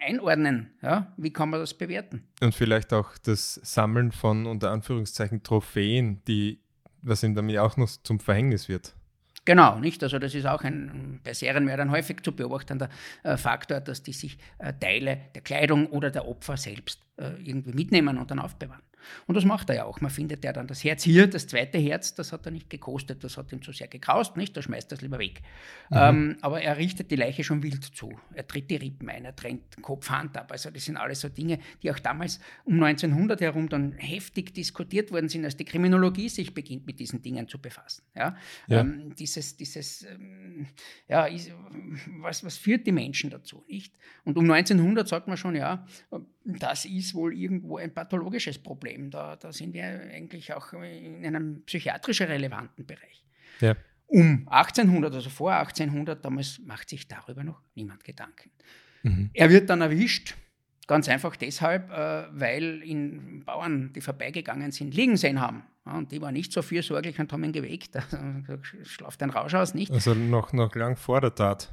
[0.01, 0.71] einordnen?
[0.81, 1.13] Ja?
[1.17, 2.23] Wie kann man das bewerten?
[2.41, 6.59] Und vielleicht auch das Sammeln von unter Anführungszeichen Trophäen, die,
[7.01, 8.95] was ihm damit auch noch zum Verhängnis wird.
[9.43, 10.03] Genau, nicht?
[10.03, 12.89] Also das ist auch ein bei Serienmördern häufig zu beobachtender
[13.23, 17.73] äh, Faktor, dass die sich äh, Teile der Kleidung oder der Opfer selbst äh, irgendwie
[17.73, 18.83] mitnehmen und dann aufbewahren.
[19.27, 20.01] Und das macht er ja auch.
[20.01, 23.23] Man findet ja dann das Herz hier, das zweite Herz, das hat er nicht gekostet,
[23.23, 24.55] das hat ihm zu sehr gekraust, nicht?
[24.55, 25.41] Da schmeißt er es lieber weg.
[25.89, 25.97] Mhm.
[25.97, 28.11] Ähm, aber er richtet die Leiche schon wild zu.
[28.33, 30.51] Er tritt die Rippen ein, er trennt Kopf, Hand ab.
[30.51, 35.11] Also das sind alles so Dinge, die auch damals um 1900 herum dann heftig diskutiert
[35.11, 38.03] worden sind, als die Kriminologie sich beginnt mit diesen Dingen zu befassen.
[38.15, 38.35] Ja?
[38.67, 38.81] ja.
[38.81, 40.67] Ähm, dieses, dieses, ähm,
[41.07, 41.51] ja, ist,
[42.19, 43.95] was, was führt die Menschen dazu, nicht?
[44.23, 45.85] Und um 1900 sagt man schon, ja,
[46.43, 49.11] das ist wohl irgendwo ein pathologisches Problem.
[49.11, 53.23] Da, da sind wir eigentlich auch in einem psychiatrisch relevanten Bereich.
[53.59, 53.75] Ja.
[54.07, 58.51] Um 1800, also vor 1800, damals macht sich darüber noch niemand Gedanken.
[59.03, 59.29] Mhm.
[59.33, 60.35] Er wird dann erwischt,
[60.87, 65.63] ganz einfach deshalb, äh, weil ihn Bauern, die vorbeigegangen sind, liegen sehen haben.
[65.85, 67.95] und die waren nicht so fürsorglich und haben ihn geweckt.
[68.11, 69.91] Also, schlaft ein Rausch aus, nicht?
[69.91, 71.71] Also noch, noch lang vor der Tat.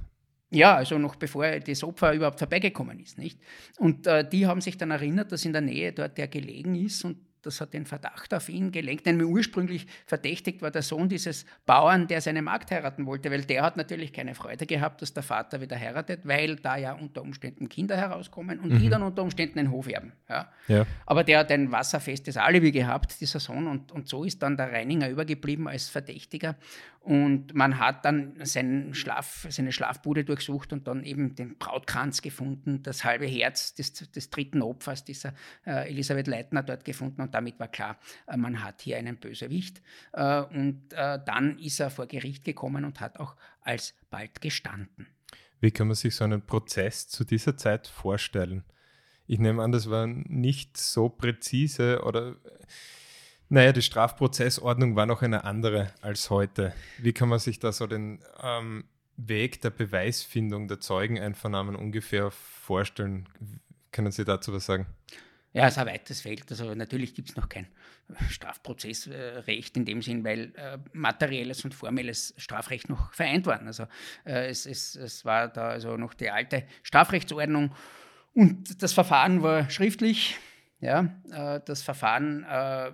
[0.50, 3.38] Ja, also noch bevor das Opfer überhaupt vorbeigekommen ist, nicht?
[3.78, 7.04] Und äh, die haben sich dann erinnert, dass in der Nähe dort der gelegen ist
[7.04, 9.06] und das hat den Verdacht auf ihn gelenkt.
[9.06, 13.62] Denn ursprünglich verdächtigt war der Sohn dieses Bauern, der seine Magd heiraten wollte, weil der
[13.62, 17.68] hat natürlich keine Freude gehabt, dass der Vater wieder heiratet, weil da ja unter Umständen
[17.68, 18.78] Kinder herauskommen und mhm.
[18.78, 20.12] die dann unter Umständen einen Hof erben.
[20.28, 20.50] Ja.
[20.68, 20.86] ja.
[21.06, 24.72] Aber der hat ein wasserfestes Alibi gehabt, dieser Sohn, und, und so ist dann der
[24.72, 26.56] Reininger übergeblieben als Verdächtiger.
[27.00, 32.82] Und man hat dann seinen Schlaf, seine Schlafbude durchsucht und dann eben den Brautkranz gefunden,
[32.82, 35.32] das halbe Herz des, des dritten Opfers dieser
[35.64, 39.82] äh, Elisabeth Leitner dort gefunden und damit war klar, äh, man hat hier einen Bösewicht.
[40.12, 45.06] Äh, und äh, dann ist er vor Gericht gekommen und hat auch alsbald gestanden.
[45.60, 48.64] Wie kann man sich so einen Prozess zu dieser Zeit vorstellen?
[49.26, 52.36] Ich nehme an, das war nicht so präzise oder
[53.50, 56.72] naja, die Strafprozessordnung war noch eine andere als heute.
[56.98, 58.84] Wie kann man sich da so den ähm,
[59.16, 63.28] Weg der Beweisfindung der Zeugeneinvernahmen ungefähr vorstellen?
[63.92, 64.86] Können Sie dazu was sagen?
[65.52, 66.44] Ja, es ist ein weites Feld.
[66.50, 67.66] Also natürlich gibt es noch kein
[68.28, 73.66] Strafprozessrecht in dem Sinn, weil äh, materielles und formelles Strafrecht noch vereint waren.
[73.66, 73.84] Also
[74.24, 77.74] äh, es, es, es war da also noch die alte Strafrechtsordnung
[78.34, 80.36] und das Verfahren war schriftlich.
[80.80, 82.92] Ja, äh, das Verfahren äh,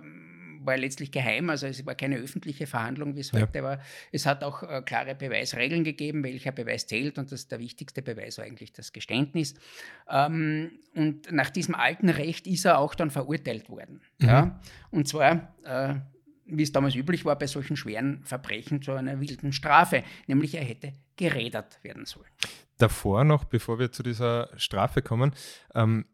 [0.65, 3.41] war letztlich geheim, also es war keine öffentliche Verhandlung, wie es ja.
[3.41, 3.79] heute war.
[4.11, 8.37] Es hat auch äh, klare Beweisregeln gegeben, welcher Beweis zählt und das, der wichtigste Beweis
[8.37, 9.55] war eigentlich das Geständnis.
[10.09, 14.01] Ähm, und nach diesem alten Recht ist er auch dann verurteilt worden.
[14.19, 14.27] Mhm.
[14.27, 14.59] Ja?
[14.91, 15.95] Und zwar äh,
[16.45, 20.63] wie es damals üblich war bei solchen schweren Verbrechen, zu einer wilden Strafe, nämlich er
[20.63, 22.29] hätte gerädert werden sollen.
[22.77, 25.33] Davor noch, bevor wir zu dieser Strafe kommen,
[25.73, 26.05] ähm,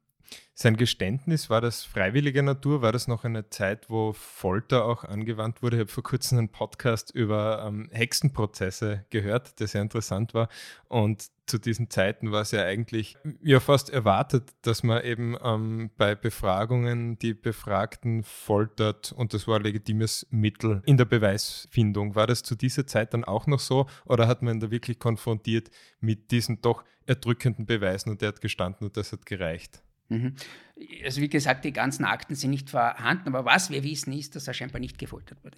[0.53, 2.81] sein Geständnis, war das freiwilliger Natur?
[2.81, 5.77] War das noch eine Zeit, wo Folter auch angewandt wurde?
[5.77, 10.49] Ich habe vor kurzem einen Podcast über ähm, Hexenprozesse gehört, der sehr interessant war.
[10.87, 15.89] Und zu diesen Zeiten war es ja eigentlich ja fast erwartet, dass man eben ähm,
[15.97, 22.15] bei Befragungen die Befragten foltert und das war ein legitimes Mittel in der Beweisfindung.
[22.15, 25.69] War das zu dieser Zeit dann auch noch so oder hat man da wirklich konfrontiert
[25.99, 29.81] mit diesen doch erdrückenden Beweisen und der hat gestanden und das hat gereicht?
[30.11, 30.35] Mhm.
[31.03, 34.47] Also wie gesagt, die ganzen Akten sind nicht vorhanden, aber was wir wissen ist, dass
[34.47, 35.57] er scheinbar nicht gefoltert wurde.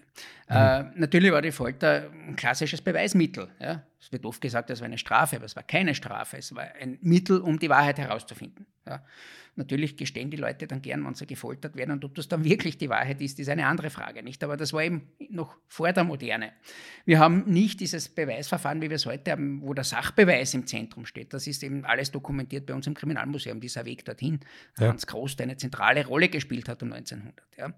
[0.50, 0.56] Mhm.
[0.56, 3.50] Äh, natürlich war die Folter ein klassisches Beweismittel.
[3.60, 3.84] Ja?
[4.00, 6.64] Es wird oft gesagt, das war eine Strafe, aber es war keine Strafe, es war
[6.80, 8.66] ein Mittel, um die Wahrheit herauszufinden.
[8.88, 9.04] Ja?
[9.56, 11.92] Natürlich gestehen die Leute dann gern, wenn sie gefoltert werden.
[11.92, 14.24] Und ob das dann wirklich die Wahrheit ist, ist eine andere Frage.
[14.24, 14.44] Nicht?
[14.44, 16.54] Aber das war eben noch vor der Moderne.
[17.06, 21.06] Wir haben nicht dieses Beweisverfahren, wie wir es heute haben, wo der Sachbeweis im Zentrum
[21.06, 21.34] steht.
[21.34, 24.40] Das ist eben alles dokumentiert bei uns im Kriminalmuseum, dieser Weg dorthin.
[24.80, 24.88] Ja.
[24.88, 27.46] Hans Der eine zentrale Rolle gespielt hat um 1900.
[27.58, 27.74] Ja.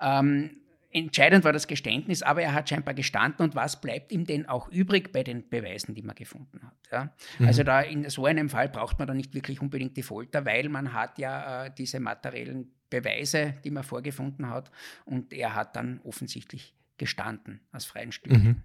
[0.00, 0.60] Ähm,
[0.96, 4.68] Entscheidend war das Geständnis, aber er hat scheinbar gestanden und was bleibt ihm denn auch
[4.68, 6.76] übrig bei den Beweisen, die man gefunden hat?
[6.92, 7.12] Ja?
[7.40, 7.46] Mhm.
[7.48, 10.68] Also da in so einem Fall braucht man da nicht wirklich unbedingt die Folter, weil
[10.68, 14.70] man hat ja äh, diese materiellen Beweise, die man vorgefunden hat
[15.04, 18.42] und er hat dann offensichtlich gestanden aus freien Stücken.
[18.44, 18.62] Mhm.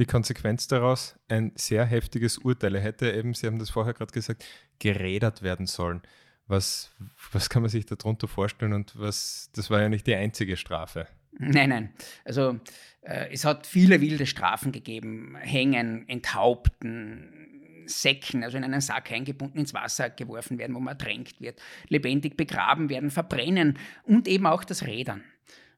[0.00, 2.74] Die Konsequenz daraus, ein sehr heftiges Urteil.
[2.74, 4.44] Er hätte eben, Sie haben das vorher gerade gesagt,
[4.80, 6.02] gerädert werden sollen.
[6.48, 6.92] Was,
[7.32, 11.08] was kann man sich darunter vorstellen und was, das war ja nicht die einzige Strafe.
[11.38, 11.92] Nein, nein.
[12.24, 12.60] Also
[13.02, 15.36] äh, es hat viele wilde Strafen gegeben.
[15.40, 17.46] Hängen, enthaupten,
[17.88, 22.36] Säcken, also in einen Sack eingebunden, ins Wasser geworfen werden, wo man ertränkt wird, lebendig
[22.36, 25.22] begraben werden, verbrennen und eben auch das Rädern.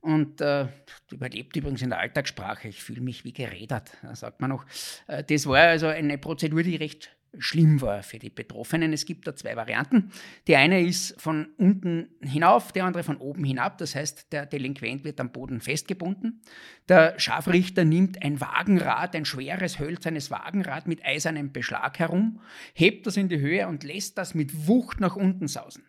[0.01, 0.69] Und äh,
[1.11, 4.65] überlebt übrigens in der Alltagssprache, ich fühle mich wie gerädert, sagt man noch.
[5.07, 8.93] Äh, das war also eine Prozedur, die recht schlimm war für die Betroffenen.
[8.93, 10.11] Es gibt da zwei Varianten.
[10.47, 13.79] Die eine ist von unten hinauf, die andere von oben hinab.
[13.79, 16.41] Das heißt, der Delinquent wird am Boden festgebunden.
[16.89, 22.41] Der Scharfrichter nimmt ein Wagenrad, ein schweres hölzernes Wagenrad mit eisernem Beschlag herum,
[22.75, 25.83] hebt das in die Höhe und lässt das mit Wucht nach unten sausen.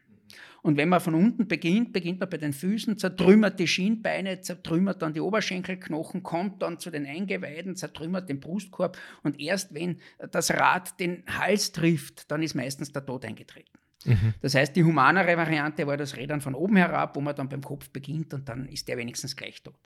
[0.62, 5.02] Und wenn man von unten beginnt, beginnt man bei den Füßen, zertrümmert die Schienbeine, zertrümmert
[5.02, 10.00] dann die Oberschenkelknochen, kommt dann zu den Eingeweiden, zertrümmert den Brustkorb und erst wenn
[10.32, 13.80] das Rad den Hals trifft, dann ist meistens der Tod eingetreten.
[14.06, 14.34] Mhm.
[14.42, 17.62] Das heißt, die humanere Variante war das Rädern von oben herab, wo man dann beim
[17.62, 19.80] Kopf beginnt und dann ist der wenigstens gleich tot.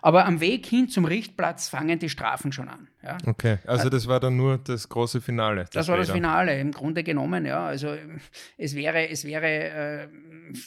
[0.00, 2.88] Aber am Weg hin zum Richtplatz fangen die Strafen schon an.
[3.02, 3.16] Ja.
[3.26, 5.62] Okay, also äh, das war dann nur das große Finale.
[5.62, 7.66] Das, das war das Finale, im Grunde genommen, ja.
[7.66, 7.96] Also
[8.58, 10.08] es wäre, es wäre, äh,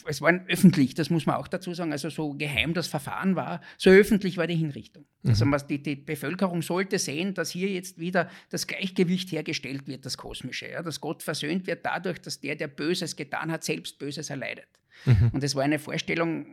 [0.06, 1.92] es war öffentlich, das muss man auch dazu sagen.
[1.92, 5.04] Also so geheim das Verfahren war, so öffentlich war die Hinrichtung.
[5.22, 5.30] Mhm.
[5.30, 10.16] Also die, die Bevölkerung sollte sehen, dass hier jetzt wieder das Gleichgewicht hergestellt wird, das
[10.16, 10.68] Kosmische.
[10.68, 10.82] Ja.
[10.82, 14.66] Dass Gott versöhnt wird dadurch, dass der, der Böses getan hat, selbst Böses erleidet.
[15.04, 15.30] Mhm.
[15.32, 16.46] Und es war eine Vorstellung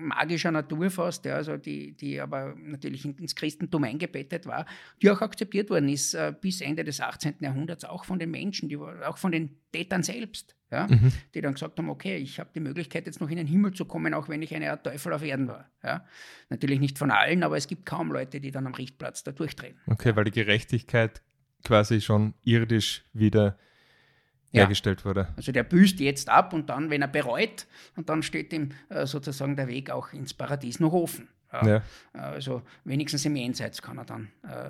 [0.00, 4.66] magischer Natur fast, ja, also die, die aber natürlich ins Christentum eingebettet war,
[5.02, 7.34] die auch akzeptiert worden ist äh, bis Ende des 18.
[7.40, 10.56] Jahrhunderts, auch von den Menschen, die, auch von den Tätern selbst.
[10.70, 11.12] ja, mhm.
[11.34, 13.86] die dann gesagt haben, okay, ich habe die Möglichkeit, jetzt noch in den Himmel zu
[13.86, 15.70] kommen, auch wenn ich eine Art Teufel auf Erden war.
[15.82, 16.04] Ja.
[16.50, 19.78] Natürlich nicht von allen, aber es gibt kaum Leute, die dann am Richtplatz da durchdrehen.
[19.86, 21.22] Okay, weil die Gerechtigkeit
[21.64, 23.58] quasi schon irdisch wieder
[24.52, 24.62] ja.
[24.62, 25.28] hergestellt wurde.
[25.36, 29.06] Also der büßt jetzt ab und dann, wenn er bereut, und dann steht ihm äh,
[29.06, 31.28] sozusagen der Weg auch ins Paradies noch offen.
[31.50, 31.82] Ja.
[32.12, 34.68] Also wenigstens im Jenseits kann er dann äh,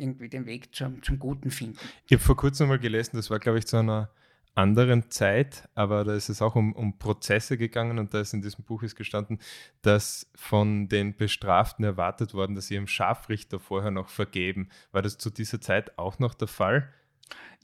[0.00, 1.78] irgendwie den Weg zum, zum Guten finden.
[2.06, 4.08] Ich habe vor kurzem mal gelesen, das war, glaube ich, zu einer
[4.54, 8.40] anderen Zeit, aber da ist es auch um, um Prozesse gegangen und da ist in
[8.40, 9.38] diesem Buch ist gestanden,
[9.82, 14.70] dass von den Bestraften erwartet worden, dass sie ihrem Scharfrichter vorher noch vergeben.
[14.92, 16.88] War das zu dieser Zeit auch noch der Fall?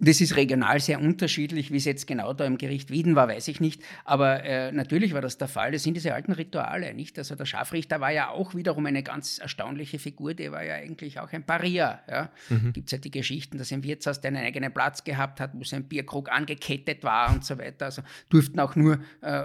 [0.05, 3.47] Das ist regional sehr unterschiedlich, wie es jetzt genau da im Gericht Wieden war, weiß
[3.47, 3.83] ich nicht.
[4.05, 5.71] Aber äh, natürlich war das der Fall.
[5.71, 7.17] Das sind diese alten Rituale, nicht?
[7.19, 10.35] Also der Scharfrichter war ja auch wiederum eine ganz erstaunliche Figur.
[10.35, 12.01] Der war ja eigentlich auch ein Paria.
[12.11, 12.31] Ja?
[12.49, 12.73] Mhm.
[12.73, 15.63] Gibt es ja die Geschichten, dass im Wirtshaus der einen eigenen Platz gehabt hat, wo
[15.63, 17.85] sein Bierkrug angekettet war und so weiter.
[17.85, 19.45] Also durften auch nur äh,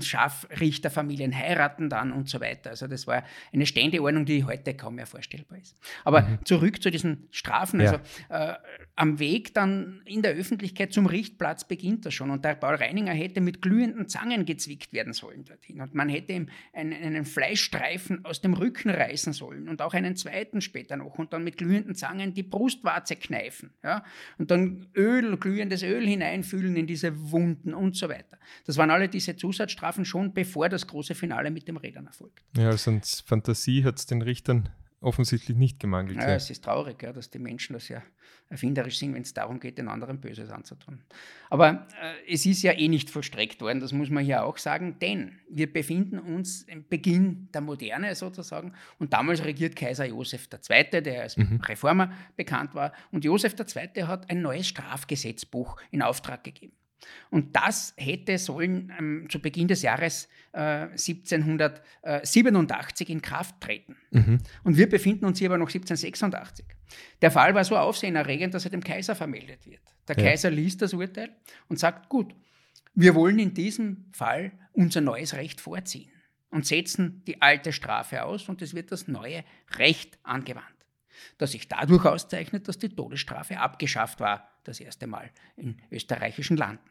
[0.00, 2.70] Scharfrichterfamilien heiraten dann und so weiter.
[2.70, 5.76] Also das war eine Ständeordnung, die heute kaum mehr vorstellbar ist.
[6.04, 6.44] Aber mhm.
[6.44, 7.80] zurück zu diesen Strafen.
[7.80, 7.92] Ja.
[7.92, 8.54] Also äh,
[8.96, 12.30] am Weg dann in der Öffentlichkeit zum Richtplatz beginnt das schon.
[12.30, 15.80] Und der Paul Reininger hätte mit glühenden Zangen gezwickt werden sollen dorthin.
[15.80, 20.16] Und man hätte ihm einen, einen Fleischstreifen aus dem Rücken reißen sollen und auch einen
[20.16, 23.70] zweiten später noch und dann mit glühenden Zangen die Brustwarze kneifen.
[23.82, 24.04] Ja?
[24.38, 28.38] Und dann Öl, glühendes Öl hineinfüllen in diese Wunden und so weiter.
[28.66, 32.42] Das waren alle diese Zusatzstrafen schon, bevor das große Finale mit dem Rädern erfolgt.
[32.56, 34.68] Ja, also an Fantasie hat es den Richtern
[35.02, 36.18] offensichtlich nicht gemangelt.
[36.18, 38.02] Ja, es ist traurig, ja, dass die Menschen das ja
[38.48, 41.02] erfinderisch sind, wenn es darum geht, den anderen Böses anzutun.
[41.50, 44.98] Aber äh, es ist ja eh nicht vollstreckt worden, das muss man hier auch sagen,
[45.00, 51.02] denn wir befinden uns im Beginn der Moderne sozusagen und damals regiert Kaiser Josef II.,
[51.02, 51.60] der als mhm.
[51.64, 54.02] Reformer bekannt war und Josef II.
[54.02, 56.74] hat ein neues Strafgesetzbuch in Auftrag gegeben.
[57.30, 63.96] Und das hätte sollen ähm, zu Beginn des Jahres äh, 1787 in Kraft treten.
[64.10, 64.38] Mhm.
[64.64, 66.66] Und wir befinden uns hier aber noch 1786.
[67.20, 69.82] Der Fall war so aufsehenerregend, dass er dem Kaiser vermeldet wird.
[70.08, 70.24] Der ja.
[70.24, 71.30] Kaiser liest das Urteil
[71.68, 72.34] und sagt, gut,
[72.94, 76.10] wir wollen in diesem Fall unser neues Recht vorziehen
[76.50, 79.44] und setzen die alte Strafe aus und es wird das neue
[79.78, 80.66] Recht angewandt
[81.38, 86.82] das sich dadurch auszeichnet, dass die Todesstrafe abgeschafft war, das erste Mal in österreichischen Landen.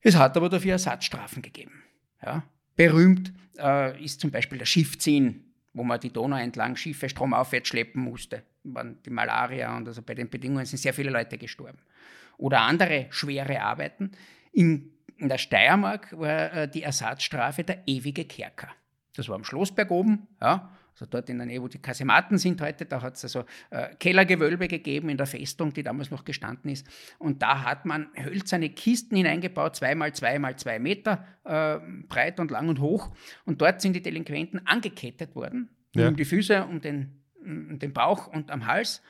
[0.00, 1.82] Es hat aber dafür Ersatzstrafen gegeben.
[2.24, 2.42] Ja.
[2.76, 8.02] Berühmt äh, ist zum Beispiel der Schiffziehen, wo man die Donau entlang Schiffe stromaufwärts schleppen
[8.02, 8.42] musste.
[8.64, 11.78] Die Malaria und also bei den Bedingungen sind sehr viele Leute gestorben.
[12.36, 14.12] Oder andere schwere Arbeiten.
[14.52, 18.68] In, in der Steiermark war äh, die Ersatzstrafe der ewige Kerker.
[19.16, 22.60] Das war am Schlossberg oben, ja, also dort in der Nähe, wo die Kasematen sind
[22.60, 26.70] heute, da hat es also äh, Kellergewölbe gegeben in der Festung, die damals noch gestanden
[26.70, 26.86] ist.
[27.18, 32.40] Und da hat man hölzerne Kisten hineingebaut, zwei mal zwei mal zwei Meter äh, breit
[32.40, 33.14] und lang und hoch.
[33.44, 36.08] Und dort sind die Delinquenten angekettet worden, ja.
[36.08, 39.02] um die Füße, um den, um den Bauch und am Hals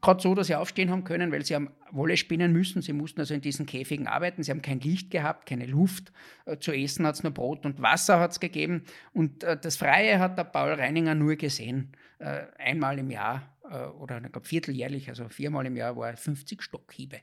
[0.00, 2.82] gerade so, dass sie aufstehen haben können, weil sie haben Wolle spinnen müssen.
[2.82, 4.42] Sie mussten also in diesen Käfigen arbeiten.
[4.42, 6.12] Sie haben kein Licht gehabt, keine Luft.
[6.44, 8.84] Äh, zu essen hat es nur Brot und Wasser hat es gegeben.
[9.12, 11.92] Und äh, das Freie hat der Paul Reininger nur gesehen.
[12.18, 13.54] Äh, einmal im Jahr
[13.98, 17.18] oder ich glaube vierteljährlich, also viermal im Jahr, wo er 50 Stockhiebe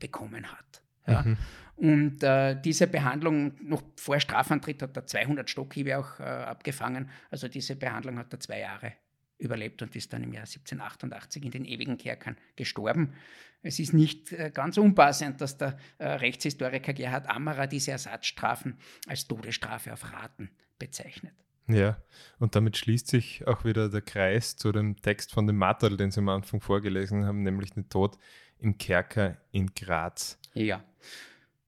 [0.00, 0.82] bekommen hat.
[1.06, 1.22] Ja.
[1.22, 1.36] Mhm.
[1.76, 7.10] Und äh, diese Behandlung, noch vor Strafantritt hat er 200 Stockhiebe auch äh, abgefangen.
[7.30, 8.94] Also diese Behandlung hat er zwei Jahre
[9.38, 13.14] überlebt und ist dann im Jahr 1788 in den ewigen Kerkern gestorben.
[13.62, 19.26] Es ist nicht äh, ganz unpassend, dass der äh, Rechtshistoriker Gerhard Ammerer diese Ersatzstrafen als
[19.26, 21.32] Todesstrafe auf Raten bezeichnet.
[21.66, 21.96] Ja,
[22.38, 26.10] und damit schließt sich auch wieder der Kreis zu dem Text von dem Matterl, den
[26.10, 28.18] Sie am Anfang vorgelesen haben, nämlich den Tod
[28.58, 30.38] im Kerker in Graz.
[30.52, 30.84] Ja.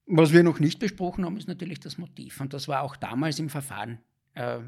[0.06, 2.40] Was wir noch nicht besprochen haben, ist natürlich das Motiv.
[2.40, 3.98] Und das war auch damals im Verfahren
[4.34, 4.58] äh,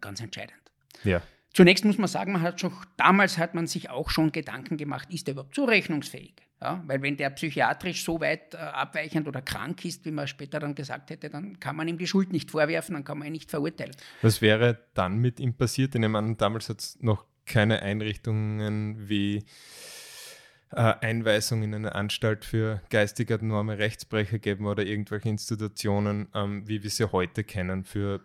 [0.00, 0.58] ganz entscheidend.
[1.04, 1.22] Ja.
[1.54, 5.12] Zunächst muss man sagen, man hat schon, damals hat man sich auch schon Gedanken gemacht,
[5.12, 6.34] ist er überhaupt zurechnungsfähig?
[6.60, 10.58] Ja, weil wenn der psychiatrisch so weit äh, abweichend oder krank ist, wie man später
[10.58, 13.32] dann gesagt hätte, dann kann man ihm die Schuld nicht vorwerfen, dann kann man ihn
[13.32, 13.94] nicht verurteilen.
[14.22, 15.94] Was wäre dann mit ihm passiert?
[15.94, 19.44] Ich meine, damals hat es noch keine Einrichtungen wie
[20.72, 26.82] äh, Einweisung in eine Anstalt für geistig abnorme Rechtsbrecher geben oder irgendwelche Institutionen, ähm, wie
[26.82, 28.20] wir sie heute kennen, für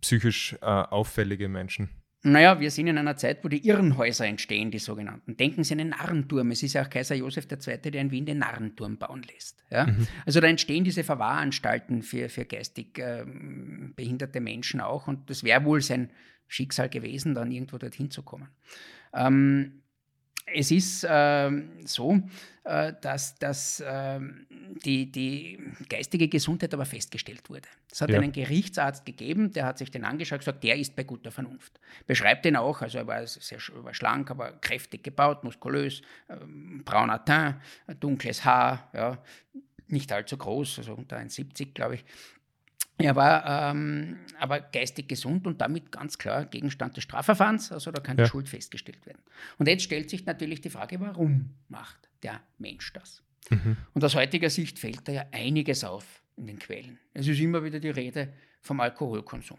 [0.00, 1.90] psychisch äh, auffällige Menschen.
[2.26, 5.36] Naja, wir sind in einer Zeit, wo die Irrenhäuser entstehen, die sogenannten.
[5.36, 6.50] Denken Sie an den Narrenturm.
[6.52, 9.62] Es ist ja auch Kaiser Josef II., der in Wien den Narrenturm bauen lässt.
[9.70, 9.86] Ja?
[9.86, 10.06] Mhm.
[10.24, 13.26] Also da entstehen diese Verwahranstalten für, für geistig äh,
[13.94, 15.06] behinderte Menschen auch.
[15.06, 16.10] Und das wäre wohl sein
[16.48, 18.48] Schicksal gewesen, dann irgendwo dorthin zu kommen.
[19.12, 19.82] Ähm,
[20.54, 21.50] es ist äh,
[21.84, 22.22] so,
[22.64, 24.20] äh, dass, dass äh,
[24.84, 27.68] die, die geistige Gesundheit aber festgestellt wurde.
[27.90, 28.18] Es hat ja.
[28.18, 31.78] einen Gerichtsarzt gegeben, der hat sich den angeschaut und gesagt, der ist bei guter Vernunft.
[32.06, 37.24] Beschreibt ihn auch, also er war sehr war schlank, aber kräftig gebaut, muskulös, ähm, brauner
[37.24, 37.56] Teint,
[38.00, 39.18] dunkles Haar, ja,
[39.88, 42.04] nicht allzu groß, also unter 1,70 glaube ich.
[42.96, 48.00] Er war ähm, aber geistig gesund und damit ganz klar Gegenstand des Strafverfahrens, also da
[48.00, 48.24] kann ja.
[48.24, 49.22] die Schuld festgestellt werden.
[49.58, 53.22] Und jetzt stellt sich natürlich die Frage, warum macht der Mensch das?
[53.50, 53.76] Mhm.
[53.94, 56.98] Und aus heutiger Sicht fällt da ja einiges auf in den Quellen.
[57.12, 59.58] Es ist immer wieder die Rede vom Alkoholkonsum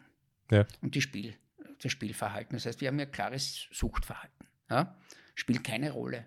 [0.50, 0.66] ja.
[0.82, 1.36] und die Spiel,
[1.82, 2.56] das Spielverhalten.
[2.56, 4.48] Das heißt, wir haben ja klares Suchtverhalten.
[4.70, 4.98] Ja?
[5.36, 6.26] Spielt keine Rolle.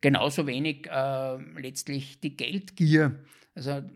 [0.00, 3.22] Genauso wenig äh, letztlich die Geldgier
[3.60, 3.86] also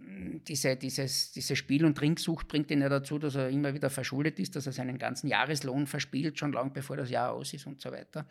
[0.47, 4.39] diese, dieses, diese Spiel- und Trinksucht bringt ihn ja dazu, dass er immer wieder verschuldet
[4.39, 7.81] ist, dass er seinen ganzen Jahreslohn verspielt, schon lange bevor das Jahr aus ist und
[7.81, 8.27] so weiter.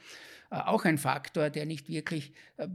[0.51, 2.67] Äh, auch ein Faktor, der nicht wirklich äh,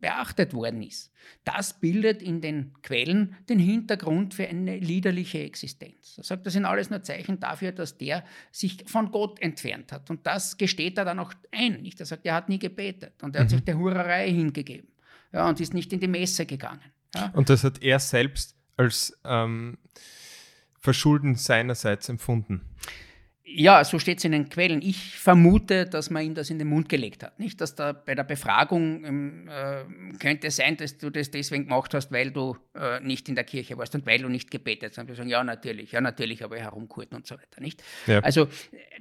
[0.00, 1.12] beachtet worden ist.
[1.44, 6.18] Das bildet in den Quellen den Hintergrund für eine liederliche Existenz.
[6.18, 10.10] Er sagt, das sind alles nur Zeichen dafür, dass der sich von Gott entfernt hat.
[10.10, 11.82] Und das gesteht er dann auch ein.
[11.82, 11.98] Nicht?
[11.98, 13.44] Er sagt, er hat nie gebetet und er mhm.
[13.44, 14.93] hat sich der Hurerei hingegeben
[15.34, 16.80] ja, und ist nicht in die Messe gegangen.
[17.14, 17.30] Ja?
[17.34, 19.78] Und das hat er selbst als ähm,
[20.80, 22.62] Verschulden seinerseits empfunden.
[23.56, 24.82] Ja, so steht es in den Quellen.
[24.82, 27.38] Ich vermute, dass man ihm das in den Mund gelegt hat.
[27.38, 31.94] Nicht, dass da bei der Befragung ähm, äh, könnte sein, dass du das deswegen gemacht
[31.94, 34.98] hast, weil du äh, nicht in der Kirche warst und weil du nicht gebetet hast.
[34.98, 37.80] Und wir sagen, ja, natürlich, ja, natürlich, aber herumkurten und so weiter, nicht?
[38.08, 38.18] Ja.
[38.20, 38.48] Also,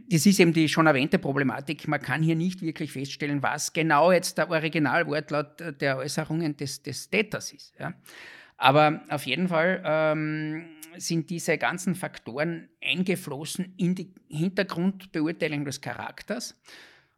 [0.10, 1.88] das ist eben die schon erwähnte Problematik.
[1.88, 7.10] Man kann hier nicht wirklich feststellen, was genau jetzt der Originalwortlaut der Äußerungen des, des
[7.10, 7.74] Täters ist.
[7.80, 7.94] Ja?
[8.64, 10.64] Aber auf jeden Fall ähm,
[10.96, 16.58] sind diese ganzen Faktoren eingeflossen in die Hintergrundbeurteilung des Charakters.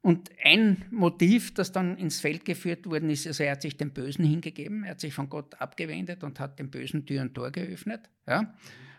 [0.02, 3.92] Und ein Motiv, das dann ins Feld geführt worden ist, also er hat sich dem
[3.92, 7.52] Bösen hingegeben, er hat sich von Gott abgewendet und hat dem Bösen Tür und Tor
[7.52, 8.10] geöffnet.
[8.28, 8.56] Ja?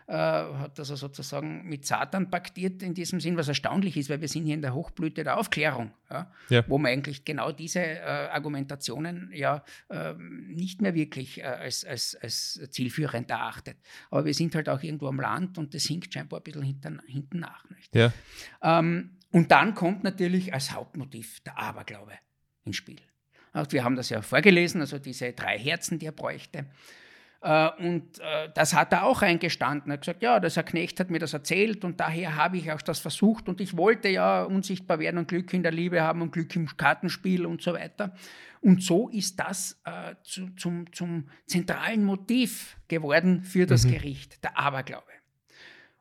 [0.07, 4.29] Äh, hat also sozusagen mit Satan paktiert in diesem Sinn, was erstaunlich ist, weil wir
[4.29, 6.63] sind hier in der Hochblüte der Aufklärung, ja, ja.
[6.67, 12.17] wo man eigentlich genau diese äh, Argumentationen ja äh, nicht mehr wirklich äh, als, als,
[12.21, 13.75] als zielführend erachtet.
[14.09, 17.01] Aber wir sind halt auch irgendwo am Land und das hinkt scheinbar ein bisschen hinten,
[17.05, 17.69] hinten nach.
[17.69, 17.93] Nicht?
[17.93, 18.13] Ja.
[18.63, 22.13] Ähm, und dann kommt natürlich als Hauptmotiv der Aberglaube
[22.63, 23.01] ins Spiel.
[23.69, 26.67] Wir haben das ja vorgelesen, also diese drei Herzen, die er bräuchte.
[27.41, 29.91] Äh, und äh, das hat er auch eingestanden.
[29.91, 32.81] Er hat gesagt, ja, der Knecht hat mir das erzählt und daher habe ich auch
[32.81, 36.31] das versucht und ich wollte ja unsichtbar werden und Glück in der Liebe haben und
[36.31, 38.13] Glück im Kartenspiel und so weiter.
[38.61, 43.91] Und so ist das äh, zu, zum, zum zentralen Motiv geworden für das mhm.
[43.91, 45.05] Gericht, der Aberglaube.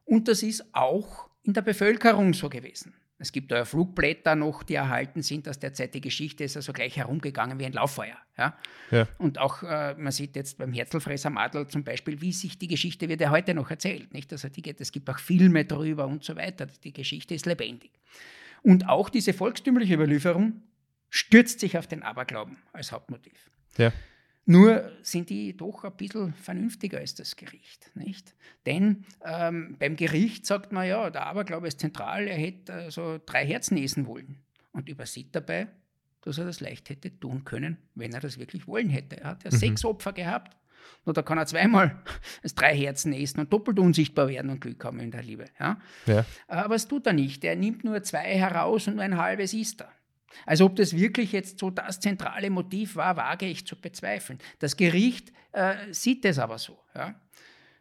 [0.05, 2.95] Und das ist auch in der Bevölkerung so gewesen.
[3.19, 5.95] Es gibt da Flugblätter noch, die erhalten sind aus der Zeit.
[5.95, 8.17] Die Geschichte ist also gleich herumgegangen wie ein Lauffeuer.
[8.37, 8.59] Ja?
[8.91, 9.09] ja.
[9.17, 13.09] Und auch, äh, man sieht jetzt beim Herzlfresser Madel zum Beispiel, wie sich die Geschichte
[13.09, 14.13] wird ja heute noch erzählt.
[14.13, 14.31] Nicht?
[14.33, 16.67] Also die geht, es gibt auch Filme drüber und so weiter.
[16.85, 17.91] Die Geschichte ist lebendig.
[18.63, 20.63] Und auch diese volkstümliche Überlieferung
[21.09, 23.51] stürzt sich auf den Aberglauben als Hauptmotiv.
[23.79, 23.93] Ja.
[24.49, 27.91] Nur sind die doch ein bisschen vernünftiger als das Gericht.
[27.95, 28.35] Nicht?
[28.65, 33.45] Denn ähm, beim Gericht sagt man ja, der Aberglaube ist zentral, er hätte also drei
[33.45, 34.39] Herzen essen wollen.
[34.71, 35.69] Und übersieht dabei,
[36.21, 39.21] dass er das leicht hätte tun können, wenn er das wirklich wollen hätte.
[39.21, 39.57] Er hat ja mhm.
[39.57, 40.57] sechs Opfer gehabt.
[41.05, 42.01] Nur da kann er zweimal
[42.43, 45.47] das drei Herzen essen und doppelt unsichtbar werden und Glück haben in der Liebe.
[45.59, 45.81] Ja?
[46.07, 46.25] ja.
[46.47, 47.43] Aber es tut er nicht.
[47.43, 49.91] Er nimmt nur zwei heraus und nur ein halbes isst er.
[50.45, 54.39] Also ob das wirklich jetzt so das zentrale Motiv war, wage ich zu bezweifeln.
[54.59, 56.79] Das Gericht äh, sieht es aber so.
[56.95, 57.21] Ja.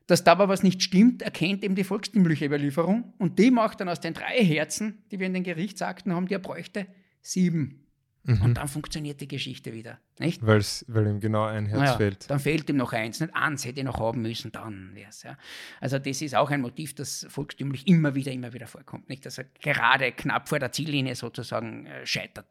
[0.08, 3.89] Dass da aber was nicht stimmt, erkennt eben die volkstümliche Überlieferung und die macht dann
[3.89, 6.88] aus den drei Herzen, die wir in den Gerichtsakten haben, die er bräuchte,
[7.22, 7.84] sieben.
[8.26, 8.41] Mhm.
[8.41, 9.99] Und dann funktioniert die Geschichte wieder.
[10.17, 10.45] Nicht?
[10.45, 12.30] Weil's, weil ihm genau ein Herz naja, fehlt.
[12.30, 13.19] Dann fehlt ihm noch eins.
[13.19, 15.21] Nicht eins hätte er noch haben müssen, dann wäre es.
[15.23, 15.38] Ja.
[15.80, 19.09] Also, das ist auch ein Motiv, das volkstümlich immer wieder, immer wieder vorkommt.
[19.09, 19.26] Nicht?
[19.28, 22.47] Dass er gerade knapp vor der Ziellinie sozusagen äh, scheitert.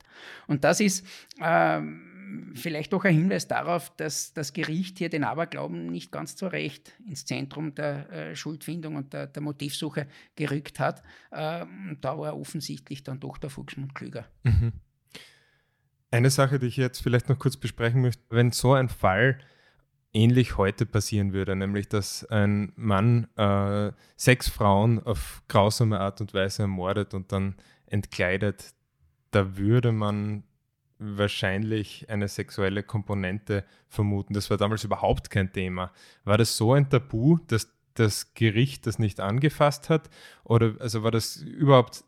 [0.46, 1.04] Und das ist
[1.40, 6.46] ähm, vielleicht doch ein Hinweis darauf, dass das Gericht hier den Aberglauben nicht ganz zu
[6.46, 10.06] Recht ins Zentrum der äh, Schuldfindung und der, der, Motivsuche
[10.36, 11.02] gerückt hat.
[11.32, 14.26] Ähm, da war offensichtlich dann doch der Fuchsmund klüger.
[14.44, 14.72] Mhm.
[16.14, 19.36] Eine Sache, die ich jetzt vielleicht noch kurz besprechen möchte, wenn so ein Fall
[20.12, 26.32] ähnlich heute passieren würde, nämlich dass ein Mann äh, sechs Frauen auf grausame Art und
[26.32, 27.56] Weise ermordet und dann
[27.86, 28.74] entkleidet,
[29.32, 30.44] da würde man
[31.00, 34.34] wahrscheinlich eine sexuelle Komponente vermuten.
[34.34, 35.90] Das war damals überhaupt kein Thema.
[36.22, 40.10] War das so ein Tabu, dass das Gericht das nicht angefasst hat?
[40.44, 42.04] Oder also war das überhaupt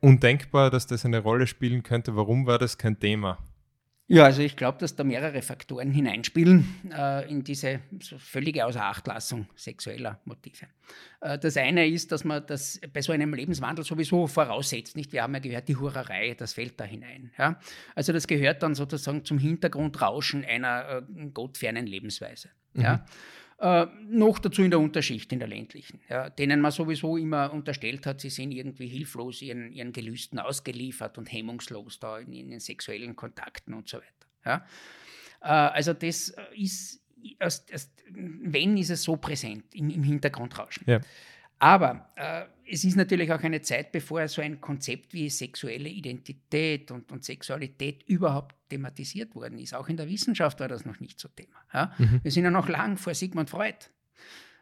[0.00, 2.16] undenkbar, dass das eine Rolle spielen könnte.
[2.16, 3.38] Warum war das kein Thema?
[4.06, 7.80] Ja, also ich glaube, dass da mehrere Faktoren hineinspielen äh, in diese
[8.18, 10.66] völlige Außerachtlassung sexueller Motive.
[11.22, 14.94] Äh, das eine ist, dass man das bei so einem Lebenswandel sowieso voraussetzt.
[14.94, 15.12] Nicht?
[15.14, 17.32] Wir haben ja gehört, die Hurerei, das fällt da hinein.
[17.38, 17.58] Ja?
[17.94, 22.50] Also das gehört dann sozusagen zum Hintergrundrauschen einer äh, gottfernen Lebensweise.
[22.74, 22.82] Mhm.
[22.82, 23.06] Ja?
[23.58, 28.04] Äh, noch dazu in der Unterschicht, in der ländlichen, ja, denen man sowieso immer unterstellt
[28.04, 32.60] hat, sie sind irgendwie hilflos ihren, ihren Gelüsten ausgeliefert und hemmungslos da in, in den
[32.60, 34.06] sexuellen Kontakten und so weiter.
[34.44, 34.66] Ja.
[35.40, 37.00] Äh, also das ist,
[37.38, 40.84] erst, erst, wenn ist es so präsent im, im Hintergrundrauschen.
[40.86, 41.00] Ja.
[41.64, 46.90] Aber äh, es ist natürlich auch eine Zeit, bevor so ein Konzept wie sexuelle Identität
[46.90, 49.74] und, und, Sexualität überhaupt thematisiert worden ist.
[49.74, 51.56] Auch in der Wissenschaft war das noch nicht so Thema.
[51.72, 51.94] Ja?
[51.96, 52.20] Mhm.
[52.22, 53.78] Wir sind ja noch lang vor Sigmund Freud.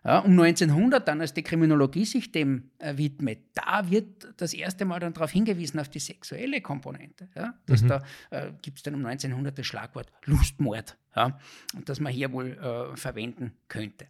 [0.05, 4.84] Ja, um 1900 dann, als die Kriminologie sich dem äh, widmet, da wird das erste
[4.84, 7.30] Mal dann darauf hingewiesen, auf die sexuelle Komponente.
[7.34, 7.55] Ja?
[7.66, 7.88] Dass mhm.
[7.88, 11.36] Da äh, gibt es dann um 1900 das Schlagwort Lustmord, ja?
[11.74, 14.07] und das man hier wohl äh, verwenden könnte.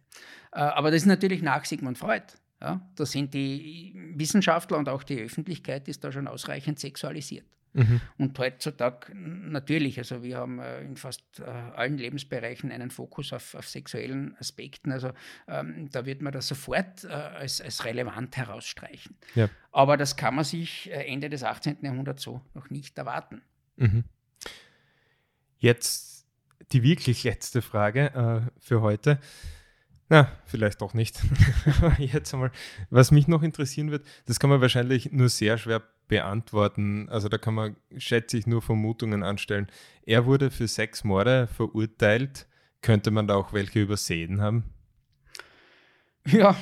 [0.51, 2.25] Äh, aber das ist natürlich nach Sigmund Freud.
[2.63, 7.45] Ja, da sind die Wissenschaftler und auch die Öffentlichkeit ist da schon ausreichend sexualisiert.
[7.73, 7.99] Mhm.
[8.17, 13.53] Und heutzutage natürlich, also wir haben äh, in fast äh, allen Lebensbereichen einen Fokus auf,
[13.55, 14.93] auf sexuellen Aspekten.
[14.93, 15.11] Also
[15.47, 19.17] ähm, da wird man das sofort äh, als, als relevant herausstreichen.
[19.35, 19.49] Ja.
[19.73, 21.79] Aber das kann man sich äh, Ende des 18.
[21.81, 23.41] Jahrhunderts so noch nicht erwarten.
[23.75, 24.05] Mhm.
[25.57, 26.27] Jetzt
[26.71, 29.19] die wirklich letzte Frage äh, für heute.
[30.13, 31.19] Na, vielleicht doch nicht.
[31.97, 32.51] Jetzt einmal,
[32.91, 37.09] was mich noch interessieren wird, das kann man wahrscheinlich nur sehr schwer beantworten.
[37.09, 39.65] Also da kann man, schätze ich, nur Vermutungen anstellen.
[40.05, 42.45] Er wurde für sechs Morde verurteilt.
[42.83, 44.65] Könnte man da auch welche übersehen haben?
[46.27, 46.55] Ja,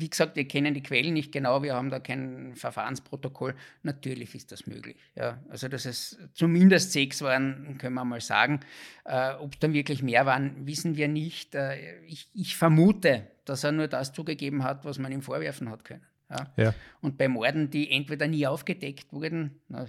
[0.00, 3.54] wie gesagt, wir kennen die Quellen nicht genau, wir haben da kein Verfahrensprotokoll.
[3.82, 4.96] Natürlich ist das möglich.
[5.14, 5.38] Ja.
[5.48, 8.60] Also, dass es zumindest sechs waren, können wir mal sagen.
[9.04, 11.54] Äh, Ob es dann wirklich mehr waren, wissen wir nicht.
[11.54, 15.84] Äh, ich, ich, vermute, dass er nur das zugegeben hat, was man ihm vorwerfen hat
[15.84, 16.06] können.
[16.30, 16.52] Ja.
[16.56, 16.74] ja.
[17.00, 19.86] Und bei Morden, die entweder nie aufgedeckt wurden, na,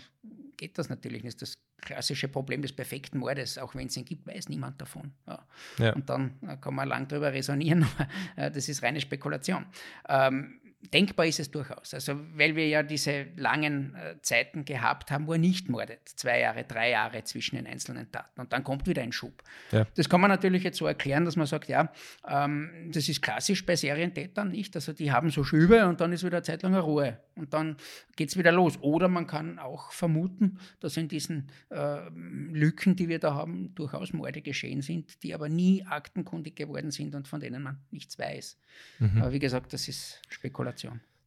[0.57, 1.41] geht das natürlich nicht.
[1.41, 3.57] Das klassische Problem des perfekten Mordes.
[3.57, 5.11] Auch wenn es ihn gibt, weiß niemand davon.
[5.27, 5.45] Ja.
[5.79, 5.93] Ja.
[5.93, 9.65] Und dann äh, kann man lang darüber resonieren, aber äh, das ist reine Spekulation.
[10.07, 10.60] Ähm,
[10.93, 11.93] denkbar ist es durchaus.
[11.93, 15.99] Also, weil wir ja diese langen äh, Zeiten gehabt haben, wo er nicht mordet.
[16.05, 18.41] Zwei Jahre, drei Jahre zwischen den einzelnen Taten.
[18.41, 19.43] Und dann kommt wieder ein Schub.
[19.71, 19.85] Ja.
[19.95, 21.91] Das kann man natürlich jetzt so erklären, dass man sagt, ja,
[22.27, 24.75] ähm, das ist klassisch bei Serientätern nicht.
[24.75, 27.19] Also, die haben so Schübe und dann ist wieder eine Zeit lang Ruhe.
[27.35, 27.77] Und dann
[28.15, 28.77] geht es wieder los.
[28.81, 34.13] Oder man kann auch vermuten, dass in diesen äh, Lücken, die wir da haben, durchaus
[34.13, 38.57] Morde geschehen sind, die aber nie aktenkundig geworden sind und von denen man nichts weiß.
[38.99, 39.21] Mhm.
[39.21, 40.70] Aber wie gesagt, das ist Spekulation.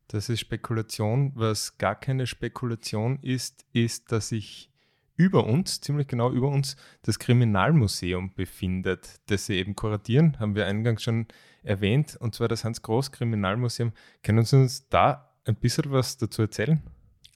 [0.08, 1.32] Das ist Spekulation.
[1.34, 4.70] Was gar keine Spekulation ist, ist, dass sich
[5.16, 10.66] über uns, ziemlich genau über uns, das Kriminalmuseum befindet, das Sie eben kuratieren, haben wir
[10.66, 11.26] eingangs schon
[11.62, 13.92] erwähnt, und zwar das Hans-Groß-Kriminalmuseum.
[14.22, 16.82] Können Sie uns da ein bisschen was dazu erzählen?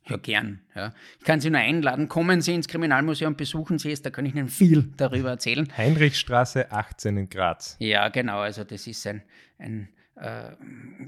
[0.09, 0.61] Ja, gern.
[0.75, 0.95] Ja.
[1.19, 2.09] Ich kann Sie nur einladen.
[2.09, 5.69] Kommen Sie ins Kriminalmuseum, besuchen Sie es, da kann ich Ihnen viel darüber erzählen.
[5.77, 7.77] Heinrichstraße 18 in Graz.
[7.79, 8.41] Ja, genau.
[8.41, 9.23] Also, das ist ein,
[9.59, 9.89] ein
[10.21, 10.51] äh,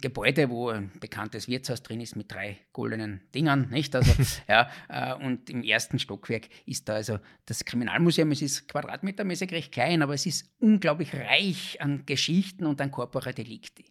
[0.00, 3.94] Gebäude, wo ein bekanntes Wirtshaus drin ist mit drei goldenen Dingern, nicht?
[3.96, 4.12] Also,
[4.48, 8.30] ja, äh, und im ersten Stockwerk ist da also das Kriminalmuseum.
[8.30, 13.32] Es ist quadratmetermäßig recht klein, aber es ist unglaublich reich an Geschichten und an Corpora
[13.32, 13.84] Delicti.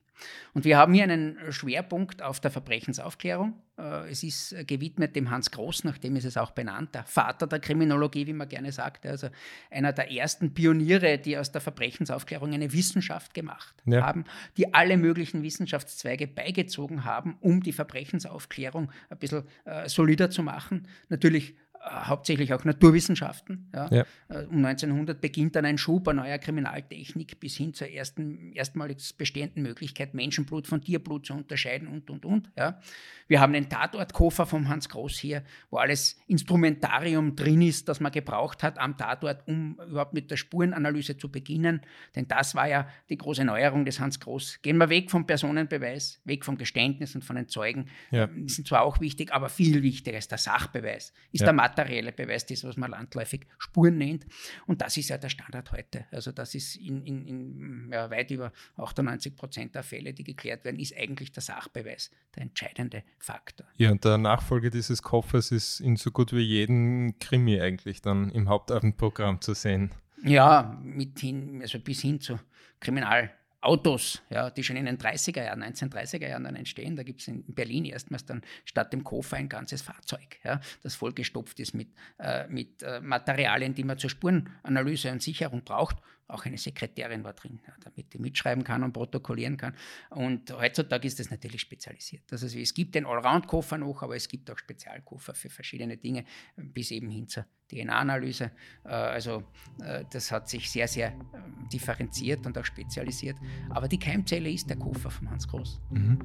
[0.53, 3.53] Und wir haben hier einen Schwerpunkt auf der Verbrechensaufklärung.
[3.77, 7.59] Äh, es ist gewidmet dem Hans Groß, nachdem ist es auch benannt, der Vater der
[7.59, 9.29] Kriminologie, wie man gerne sagt, also
[9.69, 14.01] einer der ersten Pioniere, die aus der Verbrechensaufklärung eine Wissenschaft gemacht ja.
[14.01, 14.25] haben,
[14.57, 20.87] die alle möglichen Wissenschaftszweige beigezogen haben, um die Verbrechensaufklärung ein bisschen äh, solider zu machen.
[21.09, 23.69] Natürlich hauptsächlich auch Naturwissenschaften.
[23.73, 23.87] Ja.
[23.91, 24.05] Ja.
[24.29, 28.97] Äh, um 1900 beginnt dann ein Schub an neuer Kriminaltechnik bis hin zur ersten, erstmalig
[29.17, 32.51] bestehenden Möglichkeit, Menschenblut von Tierblut zu unterscheiden und, und, und.
[32.57, 32.79] Ja.
[33.27, 38.11] Wir haben den Tatortkoffer vom Hans Groß hier, wo alles Instrumentarium drin ist, das man
[38.11, 41.81] gebraucht hat am Tatort, um überhaupt mit der Spurenanalyse zu beginnen.
[42.15, 44.61] Denn das war ja die große Neuerung des Hans Groß.
[44.61, 47.87] Gehen wir weg vom Personenbeweis, weg vom Geständnis und von den Zeugen.
[48.11, 48.27] Ja.
[48.27, 52.45] Die sind zwar auch wichtig, aber viel wichtiger ist der Sachbeweis, ist der materielle Beweis,
[52.45, 54.25] das, was man landläufig Spuren nennt.
[54.67, 56.05] Und das ist ja der Standard heute.
[56.11, 60.65] Also das ist in, in, in ja, weit über 98 Prozent der Fälle, die geklärt
[60.65, 63.67] werden, ist eigentlich der Sachbeweis der entscheidende Faktor.
[63.77, 68.29] Ja, und der Nachfolge dieses Koffers ist in so gut wie jedem Krimi eigentlich dann
[68.31, 69.91] im Hauptabendprogramm zu sehen.
[70.23, 72.39] Ja, mit hin, also bis hin zu
[72.79, 73.31] Kriminal
[73.61, 76.95] Autos, ja, die schon in den 30er Jahren, 1930er Jahren dann entstehen.
[76.95, 80.95] Da gibt es in Berlin erstmals dann statt dem Koffer ein ganzes Fahrzeug, ja, das
[80.95, 81.89] vollgestopft ist mit,
[82.19, 85.97] äh, mit äh, Materialien, die man zur Spurenanalyse und Sicherung braucht.
[86.29, 89.73] Auch eine Sekretärin war drin, damit die mitschreiben kann und protokollieren kann.
[90.11, 92.23] Und heutzutage ist das natürlich spezialisiert.
[92.31, 96.25] Also es gibt den Allround-Koffer noch, aber es gibt auch Spezialkoffer für verschiedene Dinge,
[96.55, 98.51] bis eben hin zur DNA-Analyse.
[98.83, 99.43] Äh, also
[99.83, 103.37] äh, das hat sich sehr, sehr ähm, differenziert und auch spezialisiert.
[103.69, 105.79] Aber die Keimzelle ist der Koffer von Hans Groß.
[105.91, 106.19] Mhm.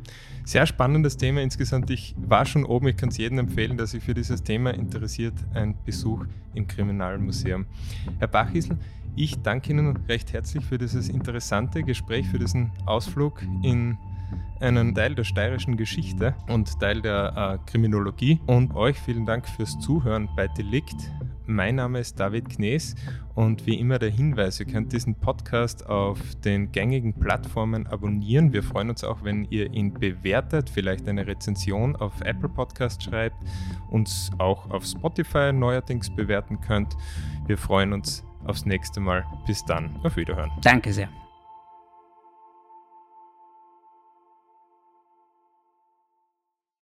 [0.45, 1.91] Sehr spannendes Thema insgesamt.
[1.91, 5.35] Ich war schon oben, ich kann es jedem empfehlen, der sich für dieses Thema interessiert,
[5.55, 6.25] ein Besuch
[6.55, 7.67] im Kriminalmuseum.
[8.19, 8.79] Herr Bachisel,
[9.17, 13.99] ich danke Ihnen recht herzlich für dieses interessante Gespräch, für diesen Ausflug in
[14.61, 18.41] einen Teil der steirischen Geschichte und Teil der äh, Kriminologie.
[18.47, 21.11] Und euch vielen Dank fürs Zuhören bei Delikt.
[21.47, 22.95] Mein Name ist David Knees
[23.35, 28.55] und wie immer der Hinweis, ihr könnt diesen Podcast auf den gängigen Plattformen abonnieren.
[28.55, 33.37] Wir freuen uns auch, wenn ihr ihn bewertet, vielleicht eine Rezension auf Apple Podcast schreibt,
[33.91, 36.97] uns auch auf Spotify neuerdings bewerten könnt.
[37.47, 39.25] Wir freuen uns aufs nächste Mal.
[39.47, 40.53] Bis dann, auf Wiederhören.
[40.63, 41.09] Danke sehr.